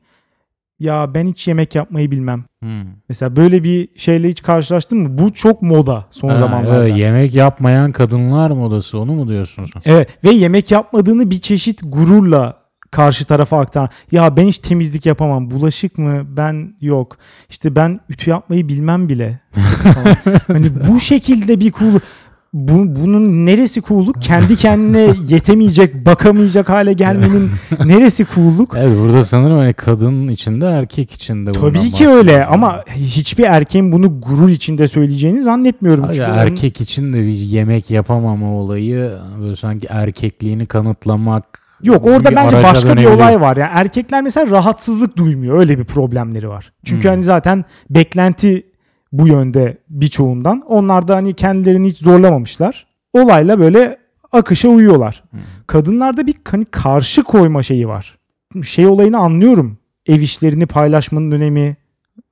[0.79, 2.45] Ya ben hiç yemek yapmayı bilmem.
[2.63, 2.69] Hı.
[3.09, 5.19] Mesela böyle bir şeyle hiç karşılaştın mı?
[5.19, 6.85] Bu çok moda son Ha, zamanlarda.
[6.89, 9.83] evet, yemek yapmayan kadınlar modası onu mu diyorsun sen?
[9.85, 12.57] Evet ve yemek yapmadığını bir çeşit gururla
[12.91, 13.89] karşı tarafa aktaran.
[14.13, 15.51] Ya ben hiç temizlik yapamam.
[15.51, 16.37] Bulaşık mı?
[16.37, 17.17] Ben yok.
[17.51, 19.41] İşte ben ütü yapmayı bilmem bile.
[20.47, 21.99] hani bu şekilde bir cool
[22.55, 24.23] bu, bunun neresi cool'luk?
[24.23, 27.51] Kendi kendine yetemeyecek, bakamayacak hale gelmenin
[27.85, 28.75] neresi cool'luk?
[28.77, 32.45] Evet burada sanırım hani kadın içinde erkek içinde Tabii ki öyle yani.
[32.45, 36.05] ama hiçbir erkeğin bunu gurur içinde söyleyeceğini zannetmiyorum.
[36.05, 41.45] Hayır, Çünkü onun- erkek için de bir yemek yapamama olayı böyle sanki erkekliğini kanıtlamak
[41.83, 43.15] Yok orada bir bence başka bir dönebiliyor.
[43.17, 43.57] olay var.
[43.57, 45.59] Yani erkekler mesela rahatsızlık duymuyor.
[45.59, 46.73] Öyle bir problemleri var.
[46.85, 47.11] Çünkü Hmm.
[47.11, 48.63] hani zaten beklenti
[49.19, 50.63] bu yönde birçoğundan.
[50.69, 52.87] Onlar da hani kendilerini hiç zorlamamışlar.
[53.13, 53.99] Olayla böyle
[54.33, 55.23] akışa uyuyorlar.
[55.31, 55.41] Hmm.
[55.67, 58.19] Kadınlarda bir hani karşı koyma şeyi var.
[58.63, 59.79] Şey olayını anlıyorum.
[60.07, 61.77] Ev işlerini paylaşmanın önemi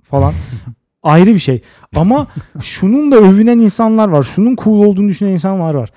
[0.02, 0.32] falan.
[1.02, 1.62] Ayrı bir şey.
[1.96, 2.26] Ama
[2.60, 4.22] şunun da övünen insanlar var.
[4.22, 5.90] Şunun cool olduğunu düşünen insanlar var.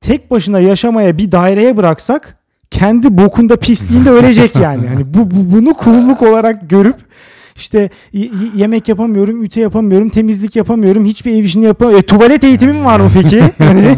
[0.00, 2.38] Tek başına yaşamaya bir daireye bıraksak
[2.70, 4.88] kendi bokunda pisliğinde ölecek yani.
[4.88, 6.96] Hani bu, bu bunu cool'luk olarak görüp
[7.62, 7.90] işte
[8.54, 12.04] yemek yapamıyorum, ütü yapamıyorum, temizlik yapamıyorum, hiçbir ev işini yapamıyorum.
[12.04, 13.42] E, tuvalet eğitimim var mı peki?
[13.58, 13.96] Hani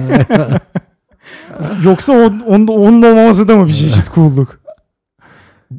[1.84, 4.60] Yoksa on, onun, onun olmaması da mı bir çeşit cool'luk?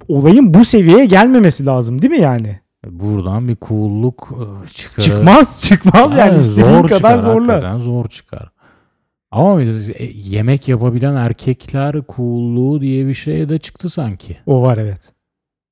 [0.08, 2.60] Olayın bu seviyeye gelmemesi lazım değil mi yani?
[2.89, 4.30] Buradan bir cool'luk
[4.63, 5.04] e, çıkar.
[5.04, 7.80] Çıkmaz çıkmaz yani Aynen, istediğin zor kadar çıkar, zorla.
[7.80, 8.50] zor çıkar.
[9.32, 9.65] Ama e,
[10.13, 14.38] yemek yapabilen erkekler coolluğu diye bir şey de çıktı sanki.
[14.45, 15.12] O var evet.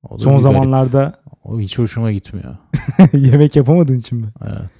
[0.08, 1.12] O Son zamanlarda
[1.44, 2.56] O hiç hoşuma gitmiyor.
[3.12, 4.26] yemek yapamadığın için mi?
[4.46, 4.70] Evet.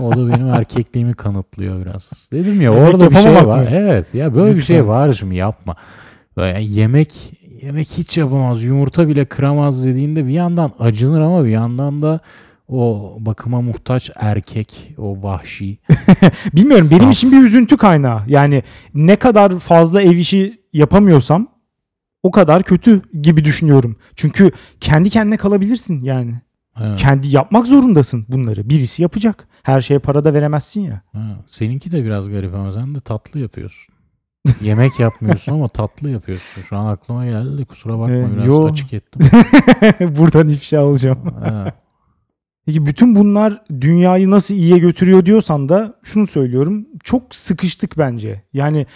[0.00, 2.28] o da benim erkekliğimi kanıtlıyor biraz.
[2.32, 3.58] Dedim ya Yemek orada bir şey var.
[3.62, 3.68] mı?
[3.70, 4.74] Evet ya böyle bir Lütfen.
[4.74, 5.76] şey var şimdi yapma.
[6.36, 8.62] Böyle yemek yemek hiç yapamaz.
[8.64, 12.20] Yumurta bile kıramaz dediğinde bir yandan acınır ama bir yandan da
[12.68, 15.78] o bakıma muhtaç erkek, o vahşi.
[16.54, 17.12] Bilmiyorum benim Saf.
[17.12, 18.22] için bir üzüntü kaynağı.
[18.26, 18.62] Yani
[18.94, 21.48] ne kadar fazla ev işi yapamıyorsam
[22.22, 23.96] o kadar kötü gibi düşünüyorum.
[24.16, 24.50] Çünkü
[24.80, 26.40] kendi kendine kalabilirsin yani.
[26.80, 28.68] Evet, Kendi yapmak zorundasın bunları.
[28.70, 29.48] Birisi yapacak.
[29.62, 31.02] Her şeye para da veremezsin ya.
[31.14, 31.36] evet.
[31.46, 33.94] Seninki de biraz garip ama sen de tatlı yapıyorsun.
[34.60, 36.62] Yemek yapmıyorsun ama tatlı yapıyorsun.
[36.62, 38.66] Şu an aklıma geldi kusura bakma Evet, biraz yo.
[38.66, 39.22] açık ettim.
[40.18, 41.34] Buradan ifşa alacağım.
[41.44, 41.74] Evet.
[42.66, 46.86] Peki bütün bunlar dünyayı nasıl iyiye götürüyor diyorsan da şunu söylüyorum.
[47.04, 48.42] Çok sıkıştık bence.
[48.52, 48.86] Yani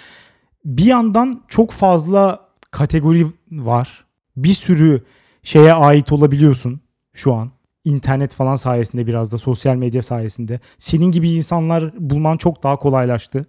[0.64, 2.40] bir yandan çok fazla
[2.72, 4.04] kategori var.
[4.36, 5.02] Bir sürü
[5.42, 6.80] şeye ait olabiliyorsun
[7.12, 7.50] şu an.
[7.84, 10.60] İnternet falan sayesinde biraz da sosyal medya sayesinde.
[10.78, 13.46] Senin gibi insanlar bulman çok daha kolaylaştı.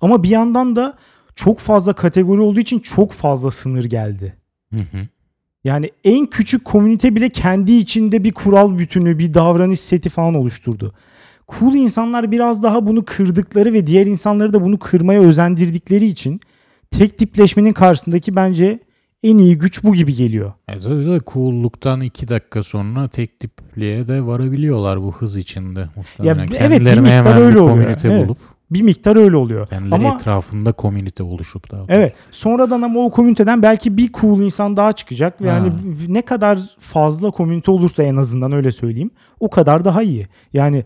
[0.00, 0.94] Ama bir yandan da
[1.36, 4.36] çok fazla kategori olduğu için çok fazla sınır geldi.
[4.74, 5.08] Hı hı.
[5.64, 10.94] Yani en küçük komünite bile kendi içinde bir kural bütünü, bir davranış seti falan oluşturdu.
[11.58, 16.40] Cool insanlar biraz daha bunu kırdıkları ve diğer insanları da bunu kırmaya özendirdikleri için
[16.90, 18.78] tek tipleşmenin karşısındaki bence
[19.22, 20.52] en iyi güç bu gibi geliyor.
[20.68, 25.88] E tabii de cool'luktan iki dakika sonra tek tipliğe de varabiliyorlar bu hız içinde.
[25.96, 26.48] Muhtemelen.
[26.58, 27.96] evet, bir miktar hemen öyle bir oluyor.
[28.04, 28.26] Evet.
[28.28, 28.38] bulup
[28.70, 29.66] Bir miktar öyle oluyor.
[29.68, 31.84] kendileri Ama etrafında komünite oluşup da.
[31.88, 35.40] evet sonradan ama o komüniteden belki bir cool insan daha çıkacak.
[35.42, 35.56] Ve Ha.
[35.56, 35.72] hani
[36.08, 40.26] ne kadar fazla komünite olursa en azından öyle söyleyeyim o kadar daha iyi.
[40.52, 40.84] Yani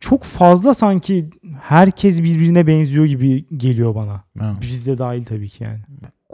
[0.00, 1.30] çok fazla sanki
[1.62, 4.24] herkes birbirine benziyor gibi geliyor bana.
[4.38, 4.54] Ha.
[4.60, 5.78] Biz de dahil tabii ki yani.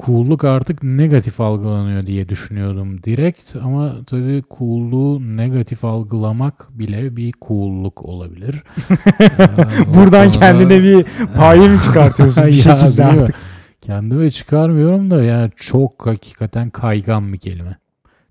[0.07, 8.05] Cool'luk artık negatif algılanıyor diye düşünüyordum direkt ama tabii cool'luğu negatif algılamak bile bir cool'luk
[8.05, 8.63] olabilir.
[9.21, 13.09] Ee, Buradan kendine bir paye mi çıkartıyorsun bir Ya, şekilde mi?
[13.21, 13.35] artık?
[13.81, 17.77] Kendime çıkarmıyorum da yani çok hakikaten kaygan bir kelime.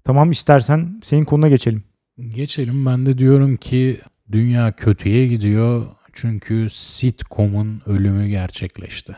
[0.04, 1.84] Tamam istersen senin konuna geçelim.
[2.36, 4.00] Geçelim ben de diyorum ki
[4.34, 9.16] dünya kötüye gidiyor çünkü sitcom'un ölümü gerçekleşti.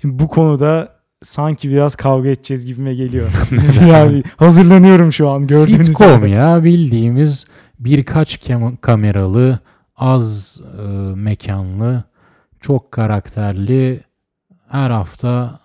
[0.00, 3.30] Şimdi bu konuda sanki biraz kavga edeceğiz gibime geliyor.
[3.88, 6.30] yani hazırlanıyorum şu an gördüğünüz Sitcom gibi.
[6.30, 7.44] ya bildiğimiz
[7.78, 9.58] birkaç kem- kameralı,
[9.96, 12.04] az e, mekanlı,
[12.60, 14.00] çok karakterli
[14.68, 15.60] her hafta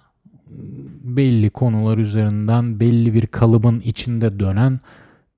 [1.03, 4.79] belli konular üzerinden belli bir kalıbın içinde dönen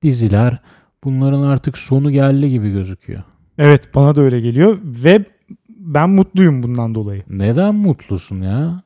[0.04, 0.60] diziler
[1.04, 3.24] bunların artık sonu geldi gibi gözüküyor.
[3.58, 5.26] Evet bana da öyle geliyor ve
[5.70, 7.24] ben mutluyum bundan dolayı.
[7.30, 8.84] Neden mutlusun ya?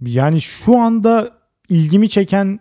[0.00, 1.30] Yani şu anda
[1.68, 2.60] ilgimi çeken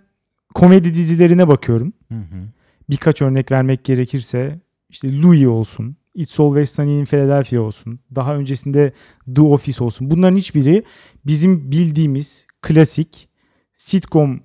[0.54, 1.94] komedi dizilerine bakıyorum.
[2.12, 2.48] Hı hı.
[2.90, 8.94] birkaç örnek vermek gerekirse işte Louis olsun, It's Always Sunny in Philadelphia olsun, daha öncesinde
[9.36, 10.12] The Office olsun.
[10.12, 10.84] Bunların hiçbiri
[11.26, 13.30] bizim bildiğimiz klasik
[13.78, 14.40] sitcom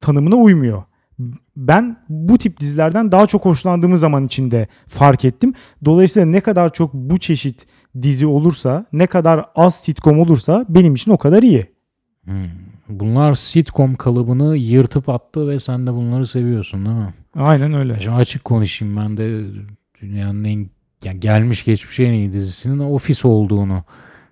[0.00, 0.82] tanımına uymuyor.
[1.56, 5.54] Ben bu tip dizilerden daha çok hoşlandığımı zaman içinde fark ettim.
[5.84, 7.66] Dolayısıyla ne kadar çok bu çeşit
[8.02, 11.66] dizi olursa, ne kadar az sitcom olursa benim için o kadar iyi.
[12.24, 12.48] Hmm.
[12.88, 17.14] Bunlar sitcom kalıbını yırtıp attı ve sen de bunları seviyorsun değil mi?
[17.36, 18.00] Aynen öyle.
[18.00, 19.44] Şimdi açık konuşayım ben de
[20.02, 20.70] dünyanın en
[21.04, 23.84] yani gelmiş geçmiş en iyi dizisinin Office olduğunu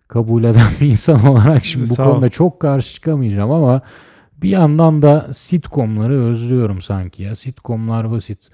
[0.08, 2.12] kabul eden bir insan olarak şimdi bu Sağ ol.
[2.12, 3.82] konuda çok karşı çıkamayacağım ama
[4.42, 7.36] bir yandan da sitcomları özlüyorum sanki ya.
[7.36, 8.48] Sitcomlar basit.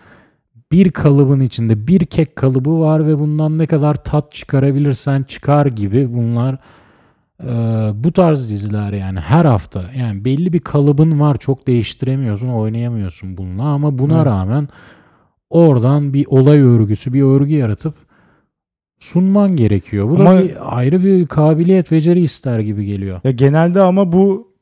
[0.72, 6.14] Bir kalıbın içinde bir kek kalıbı var ve bundan ne kadar tat çıkarabilirsen çıkar gibi
[6.14, 6.58] bunlar
[7.42, 7.46] e,
[8.04, 13.62] bu tarz diziler yani her hafta yani belli bir kalıbın var çok değiştiremiyorsun oynayamıyorsun bununla
[13.62, 14.26] ama buna Evet.
[14.26, 14.68] rağmen
[15.50, 17.94] oradan bir olay örgüsü bir örgü yaratıp
[18.98, 20.10] sunman gerekiyor.
[20.10, 23.20] Bu Ama- da bir, ayrı bir kabiliyet beceri ister gibi geliyor.
[23.24, 24.53] Ya genelde ama bu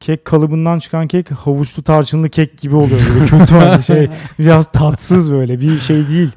[0.00, 3.00] kek kalıbından çıkan kek havuçlu tarçınlı kek gibi oluyor.
[3.14, 6.30] Böyle kötü hani şey biraz tatsız böyle bir şey değil.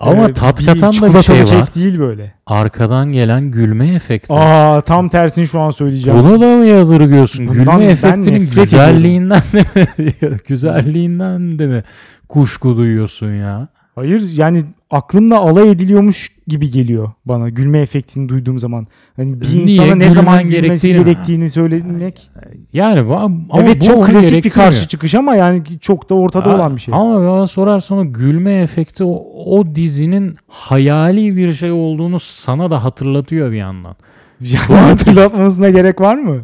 [0.00, 1.46] Ama Ee, tat katan da bir şey var.
[1.46, 2.34] kek değil böyle.
[2.46, 4.32] Arkadan gelen gülme efekti.
[4.32, 6.18] Aa tam tersini şu an söyleyeceğim.
[6.18, 7.46] Bunu da mı yadırgıyorsun?
[7.48, 10.36] Bundan Gülme efektinin güzelliğinden de mi?
[10.48, 11.82] güzelliğinden de mi
[12.28, 13.68] kuşku duyuyorsun ya?
[13.94, 18.86] Hayır yani aklımla alay ediliyormuş gibi geliyor bana gülme efektini duyduğum zaman.
[19.16, 19.62] Hani bir Niye?
[19.62, 22.30] insana ne Gülmen zaman gülmesi gerektiğini- gerektiğini söylemek.
[22.72, 23.16] Yani va-
[23.50, 26.54] ama evet bu çok onu klasik bir karşı çıkış ama yani çok da ortada Ha,
[26.56, 26.94] olan bir şey.
[26.94, 32.84] Ama bana sorarsan o gülme efekti o, o dizinin hayali bir şey olduğunu sana da
[32.84, 33.96] hatırlatıyor bir yandan.
[34.40, 36.40] Yani hatırlatmasına gerek var mı?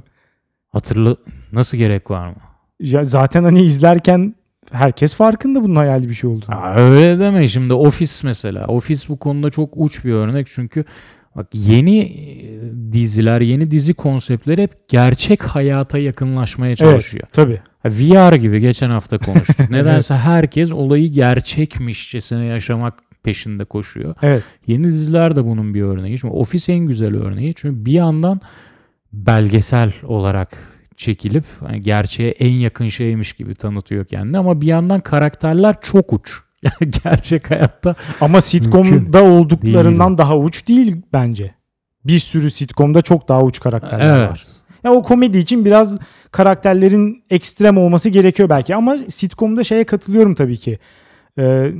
[0.68, 1.16] Hatırla
[1.52, 2.34] nasıl gerek var mı?
[2.80, 4.34] Ya zaten hani izlerken
[4.72, 6.54] herkes farkında bunun hayali bir şey olduğunu.
[6.54, 8.64] Ya öyle deme şimdi Office mesela.
[8.64, 10.84] Office bu konuda çok uç bir örnek çünkü
[11.36, 17.26] bak yeni e, diziler, yeni dizi konseptleri hep gerçek hayata yakınlaşmaya çalışıyor.
[17.32, 17.60] Tabii.
[17.82, 19.60] Ha, VR gibi geçen hafta konuştuk.
[19.70, 24.14] Nedense herkes olayı gerçekmişçesine yaşamak peşinde koşuyor.
[24.22, 24.42] Evet.
[24.66, 26.18] Yeni diziler de bunun bir örneği.
[26.18, 27.54] Şimdi Office en güzel örneği.
[27.56, 28.40] Çünkü bir yandan
[29.12, 35.74] belgesel olarak çekilip hani gerçeğe en yakın şeymiş gibi tanıtıyor kendini ama bir yandan karakterler
[35.80, 36.32] çok uç.
[36.62, 40.18] Yani gerçek hayatta Ama sitcom'da olduklarından Değil.
[40.18, 41.54] daha uç değil bence.
[42.04, 44.30] Bir sürü sitcom'da çok daha uç karakterler evet.
[44.30, 44.46] var.
[44.84, 45.98] Ya o komedi için biraz
[46.30, 50.78] karakterlerin ekstrem olması gerekiyor belki ama sitcom'da şeye katılıyorum tabii ki.
[51.38, 51.72] Ee,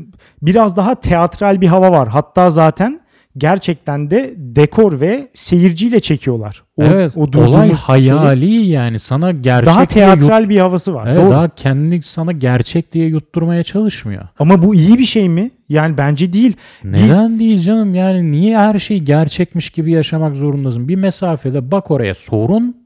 [0.43, 2.09] biraz daha teatral bir hava var.
[2.09, 3.01] Hatta zaten
[3.37, 6.63] gerçekten de dekor ve seyirciyle çekiyorlar.
[6.77, 7.13] O, evet.
[7.17, 11.07] o olay şeyi- hayali yani sana gerçek daha diye yut- teatral bir havası var.
[11.07, 11.31] Evet, Doğru.
[11.31, 14.29] daha kendini sana gerçek diye yutturmaya çalışmıyor.
[14.39, 15.51] Ama bu iyi bir şey mi?
[15.69, 16.57] Yani bence değil.
[16.85, 20.89] Neden değil canım yani niye her şey gerçekmiş gibi yaşamak zorundasın?
[20.89, 22.77] Bir mesafede bak oraya sorun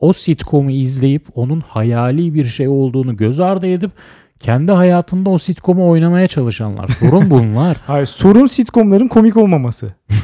[0.00, 3.90] o sitcomu izleyip onun hayali bir şey olduğunu göz ardı edip
[4.40, 6.88] kendi hayatında o sitcomu oynamaya çalışanlar.
[6.88, 7.76] Sorun bunlar.
[7.86, 9.88] Hayır, sorun sitcomların komik olmaması.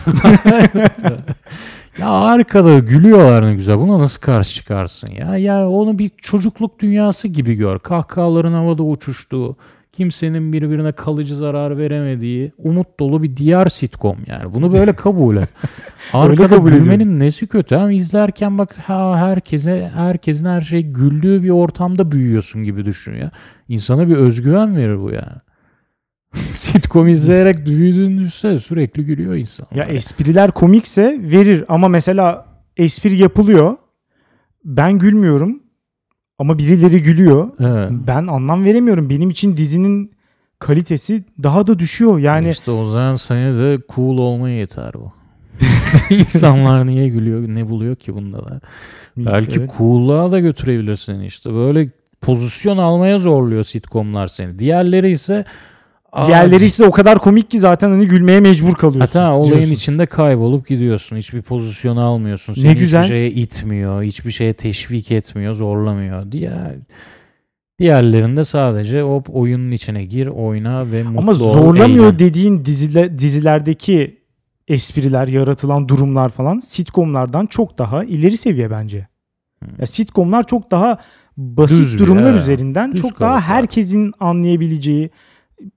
[1.99, 3.79] ya arkada gülüyorlar ne güzel.
[3.79, 5.37] Buna nasıl karşı çıkarsın ya?
[5.37, 7.79] Ya onu bir çocukluk dünyası gibi gör.
[7.79, 9.57] Kahkahaların havada uçuştuğu,
[9.93, 14.55] kimsenin birbirine kalıcı zarar veremediği, umut dolu bir diyar sitcom yani.
[14.55, 15.55] Bunu böyle kabul et.
[16.13, 17.77] Arkada kabul gülmenin nesi kötü?
[17.77, 23.31] Ama izlerken bak ha, herkese herkesin her şey güldüğü bir ortamda büyüyorsun gibi düşün ya.
[23.69, 25.39] İnsana bir özgüven verir bu yani.
[26.53, 29.67] sitcom izleyerek büyüdüğünü düşünsene sürekli gülüyor insan.
[29.75, 33.77] Ya espriler komikse verir ama mesela espri yapılıyor.
[34.65, 35.62] Ben gülmüyorum
[36.43, 37.49] ama birileri gülüyor.
[37.61, 37.91] Evet.
[38.07, 39.11] Ben anlam veremiyorum.
[39.11, 40.11] Benim için dizinin
[40.59, 42.19] kalitesi daha da düşüyor.
[42.19, 45.13] Yani İşte o zaman sana de cool olmaya yeter bu.
[46.15, 48.61] İnsanlar niye gülüyor ne buluyor ki bunda da.
[49.17, 49.71] Belki Evet.
[49.79, 51.55] cool'luğa da götürebilir seni işte.
[51.55, 54.59] Böyle pozisyon almaya zorluyor sitcomlar seni.
[54.59, 55.45] Diğerleri ise
[56.13, 59.19] Aa, diğerleri ise o kadar komik ki zaten hani gülmeye mecbur kalıyorsun.
[59.19, 59.75] Hatta olayın diyorsun.
[59.75, 61.17] içinde kaybolup gidiyorsun.
[61.17, 62.55] Hiçbir pozisyon almıyorsun.
[62.55, 63.03] Seni Ne güzel.
[63.03, 64.03] hiçbir şeye itmiyor.
[64.03, 65.55] Hiçbir şeye teşvik etmiyor.
[65.55, 66.33] Zorlamıyor.
[66.33, 66.75] Diğer
[67.79, 72.19] Diğerlerinde sadece o oyunun içine gir, oyna ve mutlu Ama ol, zorlamıyor eğlen.
[72.19, 74.21] dediğin dizile, dizilerdeki
[74.69, 79.09] espriler, yaratılan durumlar falan sitcomlardan çok daha ileri seviye bence.
[79.59, 79.69] Hmm.
[79.79, 80.99] Ya sitcomlar çok daha
[81.37, 82.41] basit Düz durumlar evet.
[82.41, 85.11] üzerinden Düz çok daha herkesin anlayabileceği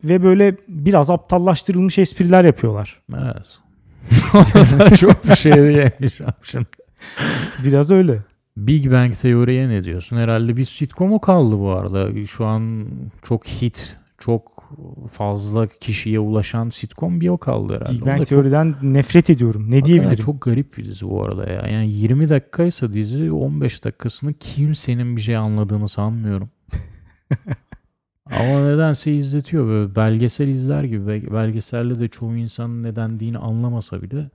[0.03, 3.01] ve böyle biraz aptallaştırılmış espriler yapıyorlar.
[3.13, 3.59] Evet.
[4.99, 6.65] Çok bir şey diyemeyeceğim şimdi.
[7.63, 8.19] Biraz öyle.
[8.57, 10.17] Big Bang Theory'ye ne diyorsun?
[10.17, 12.25] Herhalde bir sitcomu kaldı bu arada.
[12.25, 12.85] Şu an
[13.23, 14.73] çok hit, çok
[15.11, 17.93] fazla kişiye ulaşan sitcom bir o kaldı herhalde.
[17.93, 19.61] Big Bang çok- Teori'den nefret ediyorum.
[19.61, 20.25] Ne Hakikaten diyebilirim?
[20.25, 21.67] Çok garip bir dizi bu arada ya.
[21.67, 26.49] Yani 20 dakikaysa dizi 15 dakikasını kimsenin bir şey anladığını sanmıyorum.
[28.45, 31.07] Ama nedense izletiyor böyle belgesel izler gibi.
[31.07, 34.29] Bel- Belgeselde de çoğu insanın ne dendiğini anlamasa bile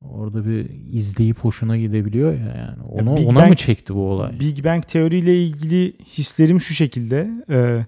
[0.00, 2.82] orada bir izleyip hoşuna gidebiliyor ya yani.
[2.82, 4.40] Ona, Big ona mı Bang- çekti bu olay?
[4.40, 7.30] Big Bang Teori ile ilgili hislerim şu şekilde.
[7.50, 7.86] Ee,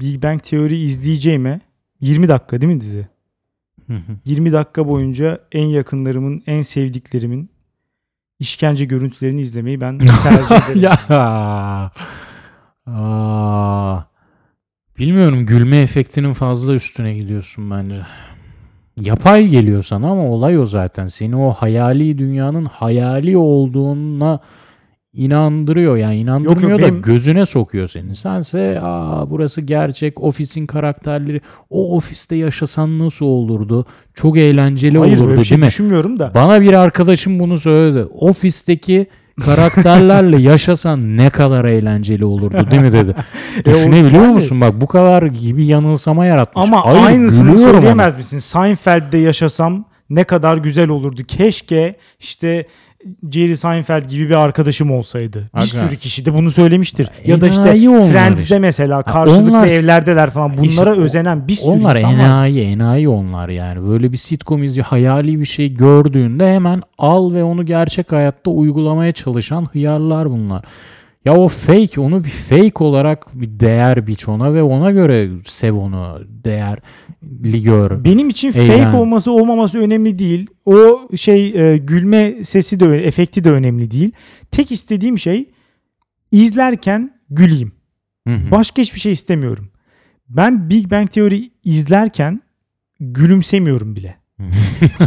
[0.00, 1.60] Big Bang Teori izleyeceğime
[2.00, 3.08] 20 dakika değil mi dizi?
[4.24, 7.50] 20 dakika boyunca en yakınlarımın, en sevdiklerimin
[8.38, 10.82] işkence görüntülerini izlemeyi ben tercih ederim.
[10.82, 11.90] ya.
[12.86, 14.02] Aa.
[14.98, 17.96] Bilmiyorum gülme efektinin fazla üstüne gidiyorsun bence.
[19.00, 21.06] Yapay geliyor sana ama olay o zaten.
[21.06, 24.40] Seni o hayali dünyanın hayali olduğuna
[25.12, 25.96] inandırıyor.
[25.96, 28.14] Yani inandırmıyor yok, da benim- gözüne sokuyor seni.
[28.14, 31.40] Sense aa burası gerçek ofisin karakterleri.
[31.70, 33.86] O ofiste yaşasan nasıl olurdu?
[34.14, 35.66] Çok eğlenceli Hayır olurdu şey değil mi?
[35.66, 36.32] düşünmüyorum da.
[36.34, 38.04] Bana bir arkadaşım bunu söyledi.
[38.04, 39.06] Ofisteki
[39.40, 43.14] karakterlerle yaşasan ne kadar eğlenceli olurdu değil mi dedi.
[43.60, 46.64] E, Düşünebiliyor musun bak bu kadar gibi yanılsama yaratmış.
[46.66, 48.38] Ama Hayır, aynısını söyleyemez misin?
[48.38, 51.22] Seinfeld'de yaşasam ne kadar güzel olurdu.
[51.24, 52.66] Keşke işte
[53.30, 55.38] Jerry Seinfeld gibi bir arkadaşım olsaydı.
[55.54, 55.66] Bir Aga.
[55.66, 57.08] sürü kişi de bunu söylemiştir.
[57.26, 58.58] Ya da işte Enayi onlar Friends'de işte.
[58.58, 60.50] mesela karşılıklı onlar- evlerdeler falan.
[60.56, 62.24] Bunlara İşte özenen bir sürü Onlar insan var.
[62.24, 63.88] enayi enayi onlar yani.
[63.88, 64.86] Böyle bir sitcom izliyor.
[64.86, 70.64] Hayali bir şey gördüğünde hemen al ve onu gerçek hayatta uygulamaya çalışan hıyarlar bunlar.
[71.24, 75.74] Ya o fake onu bir fake olarak bir değer biç ona ve ona göre sev
[75.74, 78.04] onu değerli gör.
[78.04, 78.84] Benim için Eğlen.
[78.84, 80.46] fake olması olmaması önemli değil.
[80.66, 84.12] O şey e, gülme sesi de efekti de önemli değil.
[84.50, 85.50] Tek istediğim şey
[86.32, 87.72] izlerken güleyim.
[88.28, 88.50] Hı hı.
[88.50, 89.70] Başka hiçbir şey istemiyorum.
[90.28, 92.42] Ben Big Bang Theory izlerken
[93.00, 94.16] gülümsemiyorum bile.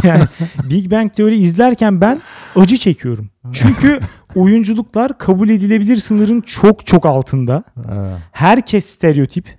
[0.04, 0.24] yani
[0.70, 2.20] Big Bang Theory izlerken ben
[2.56, 3.30] acı çekiyorum.
[3.52, 4.00] Çünkü
[4.34, 7.62] oyunculuklar kabul edilebilir sınırın çok çok altında.
[7.86, 8.18] Ha.
[8.32, 9.58] Herkes stereotip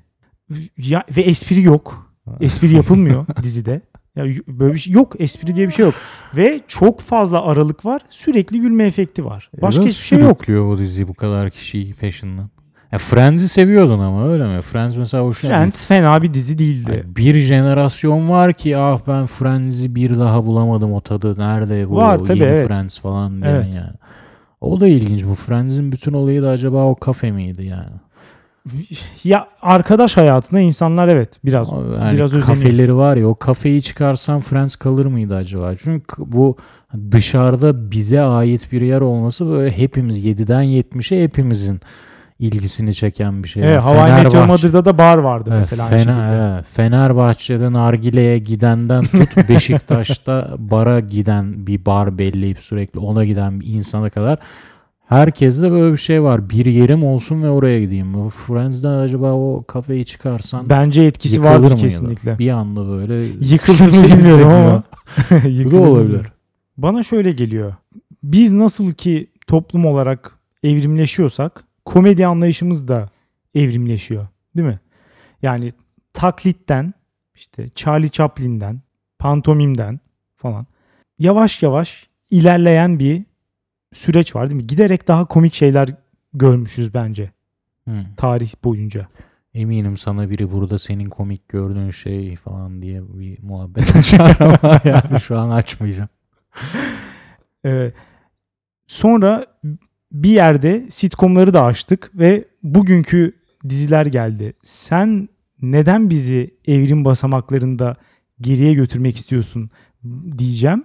[0.78, 2.12] ya, ve espri yok.
[2.42, 3.82] Espri yapılmıyor dizide.
[4.16, 5.16] Ya, böyle bir şey yok.
[5.20, 5.94] Espri diye bir şey yok.
[6.36, 8.02] Ve çok fazla aralık var.
[8.10, 9.50] Sürekli gülme efekti var.
[9.62, 10.38] Başka Nasıl hiçbir şey yok.
[10.38, 12.50] sürüklüyor bu dizi bu kadar kişiyi peşinden?
[12.92, 14.62] Ya Friends'i seviyordun ama öyle mi?
[14.62, 16.92] Friends mesela hoşuna Friends fena bir dizi değildi.
[17.06, 21.40] Yani bir jenerasyon var ki ah ben Friends'i bir daha bulamadım o tadı.
[21.40, 22.68] Nerede bu Var tabii, yeni evet.
[22.68, 23.68] Friends falan diyen Evet.
[23.76, 23.94] yani.
[24.62, 25.26] O da ilginç.
[25.26, 27.92] Bu Friends'in bütün olayı da acaba o kafe miydi yani?
[29.24, 32.48] Ya arkadaş hayatına insanlar evet biraz yani biraz özeniyor.
[32.48, 35.76] kafeleri var ya o kafeyi çıkarsan Friends kalır mıydı acaba?
[35.76, 36.58] Çünkü bu
[37.12, 41.80] dışarıda bize ait bir yer olması böyle hepimiz 7'den 70'e hepimizin
[42.40, 43.64] ilgisini çeken bir şey.
[43.64, 46.54] Evet, Hawaii Meteor Mother'da da bar vardı Evet, mesela aynı Fener- şekilde.
[46.56, 53.66] evet, Fenerbahçe'de nargileye gidenden tut Beşiktaş'ta bara giden bir bar belleyip sürekli ona giden bir
[53.68, 54.40] insana kadar
[55.08, 56.50] herkeste böyle bir şey var.
[56.50, 58.14] Bir yerim olsun ve oraya gideyim.
[58.14, 62.40] Bu Friends'den acaba o kafeyi çıkarsan Bence etkisi vardır kesinlikle.
[62.40, 64.84] Bir anda böyle Yıkılır mı kimse bilmiyorum ama.
[65.66, 66.26] Bu da olabilir.
[66.78, 67.74] Bana şöyle geliyor.
[68.24, 70.32] Biz nasıl ki toplum olarak
[70.64, 73.10] evrimleşiyorsak komedi anlayışımız da
[73.56, 74.28] evrimleşiyor.
[74.58, 74.80] Değil mi?
[75.42, 75.74] Yani
[76.14, 76.94] taklitten
[77.36, 78.82] işte Charlie Chaplin'den,
[79.20, 80.00] pantomimden
[80.36, 80.66] falan
[81.20, 83.24] yavaş yavaş ilerleyen bir
[83.94, 84.68] süreç var değil mi?
[84.68, 85.90] Giderek daha komik şeyler
[86.34, 87.32] görmüşüz bence
[87.88, 88.06] Hı.
[88.18, 89.08] tarih boyunca.
[89.54, 95.20] Eminim sana biri burada senin komik gördüğün şey falan diye bir muhabbet açar ama yani
[95.22, 96.10] şu an açmayacağım.
[97.66, 97.92] Ee,
[98.88, 99.46] sonra
[100.12, 103.32] bir yerde sitcomları da açtık ve bugünkü
[103.70, 104.54] diziler geldi.
[104.64, 105.30] Sen
[105.62, 107.96] neden bizi evrim basamaklarında
[108.42, 109.70] geriye götürmek istiyorsun
[110.38, 110.84] diyeceğim.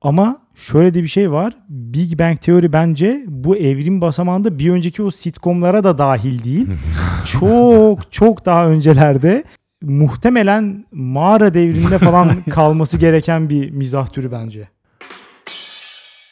[0.00, 1.56] Ama şöyle de bir şey var.
[1.68, 6.68] Big Bang Theory bence bu evrim basamağında bir önceki o sitcomlara da dahil değil.
[7.24, 9.44] çok çok daha öncelerde
[9.82, 14.68] muhtemelen mağara devrinde falan kalması gereken bir mizah türü bence.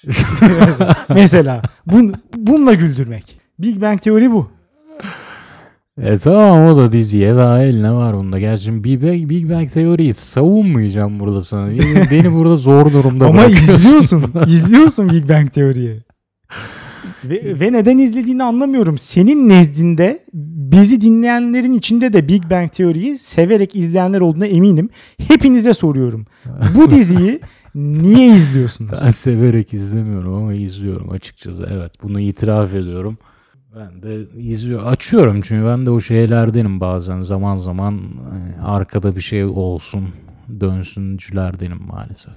[1.15, 3.41] Mesela bun, bununla güldürmek.
[3.59, 4.49] Big Bang Teori bu.
[6.03, 8.39] E tamam o da diziye dahil ne var bunda?
[8.39, 11.71] Gerçi Big Bang, Big Bang Theory'yi savunmayacağım burada sana.
[11.71, 14.25] Beni, beni burada zor durumda Ama izliyorsun.
[14.47, 16.03] izliyorsun Big Bang Teori'yi.
[17.25, 18.99] Ve, ve neden izlediğini anlamıyorum.
[18.99, 20.25] Senin nezdinde
[20.73, 24.89] bizi dinleyenlerin içinde de Big Bang Teori'yi severek izleyenler olduğuna eminim.
[25.29, 26.27] Hepinize soruyorum.
[26.75, 27.41] Bu diziyi
[27.75, 28.91] niye izliyorsunuz?
[29.05, 31.69] Ben severek izlemiyorum ama izliyorum açıkçası.
[31.73, 33.19] Evet bunu itiraf ediyorum.
[33.77, 39.21] Ben de izliyor, açıyorum çünkü ben de o şeylerdenim bazen zaman zaman e, arkada bir
[39.21, 40.09] şey olsun
[40.61, 42.35] dönsüncülerdenim maalesef.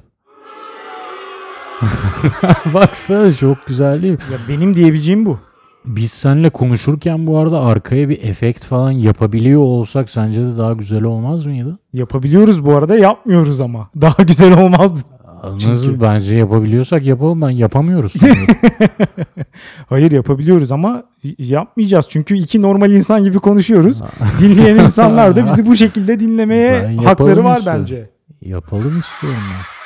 [2.73, 4.19] Baksana çok güzel değil mi?
[4.31, 5.39] Ya benim diyebileceğim bu.
[5.85, 11.03] Biz seninle konuşurken bu arada arkaya bir efekt falan yapabiliyor olsak sence de daha güzel
[11.03, 11.79] olmaz mıydı?
[11.93, 13.89] Yapabiliyoruz bu arada yapmıyoruz ama.
[14.01, 15.16] Daha güzel olmazdı.
[15.43, 18.13] Nasıl Çünkü- bence yapabiliyorsak yapalım ben yapamıyoruz.
[19.89, 21.03] Hayır yapabiliyoruz ama
[21.39, 22.05] yapmayacağız.
[22.09, 24.01] Çünkü iki normal insan gibi konuşuyoruz.
[24.41, 27.81] Dinleyen insanlar da bizi bu şekilde dinlemeye hakları var istiyorum.
[27.81, 28.09] bence.
[28.41, 29.76] yapalım istiyorum ben.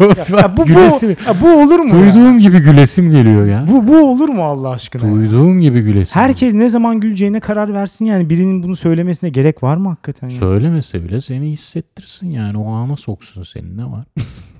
[0.00, 1.88] Yok, Ya, bu, bu, ya bu olur mu?
[1.88, 2.14] ya?
[2.14, 3.66] duyduğum gibi gülesim geliyor ya.
[3.70, 5.02] Bu, bu olur mu Allah aşkına?
[5.02, 6.20] Duyduğum gibi gülesim.
[6.20, 8.30] Herkes ne zaman güleceğine karar versin yani.
[8.30, 10.28] Birinin bunu söylemesine gerek var mı hakikaten?
[10.28, 10.38] Ya?
[10.38, 14.04] Söylemese bile seni hissettirsin yani o ana soksun seni ne var?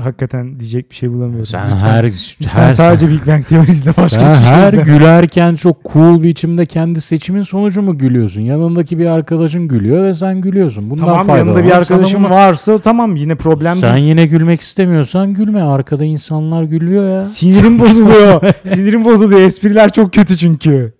[0.00, 1.46] Hakikaten diyecek bir şey bulamıyorum.
[1.46, 4.84] Sen Lütfen- her lütfen her sadece Big Bang teorisinde başka sen hiçbir şey her izleme.
[4.84, 8.42] gülerken çok cool bir biçimde kendi seçimin sonucu mu gülüyorsun?
[8.42, 10.90] Yanındaki bir arkadaşın gülüyor ve sen gülüyorsun.
[10.90, 11.46] Bundan Tamam faydalan.
[11.46, 14.06] yanında bir arkadaşım bunu- varsa tamam yine problem Sen değil.
[14.06, 15.62] yine gülmek istemiyorsan gülme.
[15.62, 17.24] Arkada insanlar gülüyor ya.
[17.24, 18.42] Sinirim bozuluyor.
[18.64, 19.40] Sinirim bozuluyor.
[19.40, 20.92] Espriler çok kötü çünkü.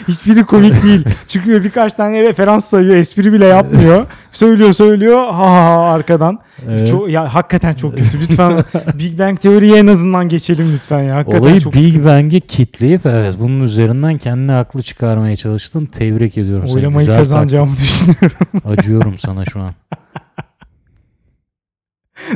[0.07, 1.05] Hiçbiri komik değil.
[1.27, 2.95] Çıkıyor birkaç tane referans sayıyor.
[2.95, 4.05] Espri bile yapmıyor.
[4.31, 5.17] söylüyor söylüyor.
[5.17, 6.39] Ha ha ha arkadan.
[6.69, 6.87] Evet.
[6.87, 8.21] Çok, ya hakikaten çok kötü.
[8.21, 8.63] Lütfen
[8.99, 11.15] Big Bang teoriye en azından geçelim lütfen ya.
[11.15, 12.05] Hakikaten Olayı çok Big.
[12.05, 15.85] Bang'e kitleyip evet bunun üzerinden kendini haklı çıkarmaya çalıştın.
[15.85, 16.75] Tebrik ediyorum seni.
[16.75, 18.37] Oylamayı Güzel kazanacağımı düşünüyorum.
[18.53, 18.65] taktik.
[18.65, 19.73] Acıyorum sana şu an.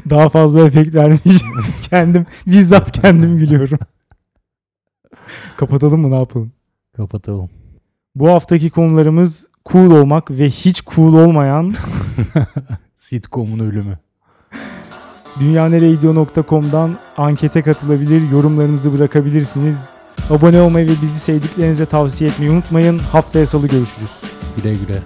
[0.10, 1.54] Daha fazla efekt vermeyeceğim.
[1.90, 3.80] kendim bizzat kendim gülüyorum.
[5.58, 6.52] Kapatalım mı ne yapalım?
[6.98, 7.50] Kapatalım.
[8.16, 11.74] Bu haftaki konularımız cool olmak ve hiç cool olmayan
[12.96, 14.00] Sitcom'un ölümü.
[15.40, 19.90] dünyaneregidiyor.com'dan ankete katılabilir, yorumlarınızı bırakabilirsiniz.
[20.30, 23.00] Abone olmayı ve bizi sevdiklerinize tavsiye etmeyi unutmayın.
[23.00, 24.12] Haftaya salı görüşürüz.
[24.58, 25.02] Güle güle.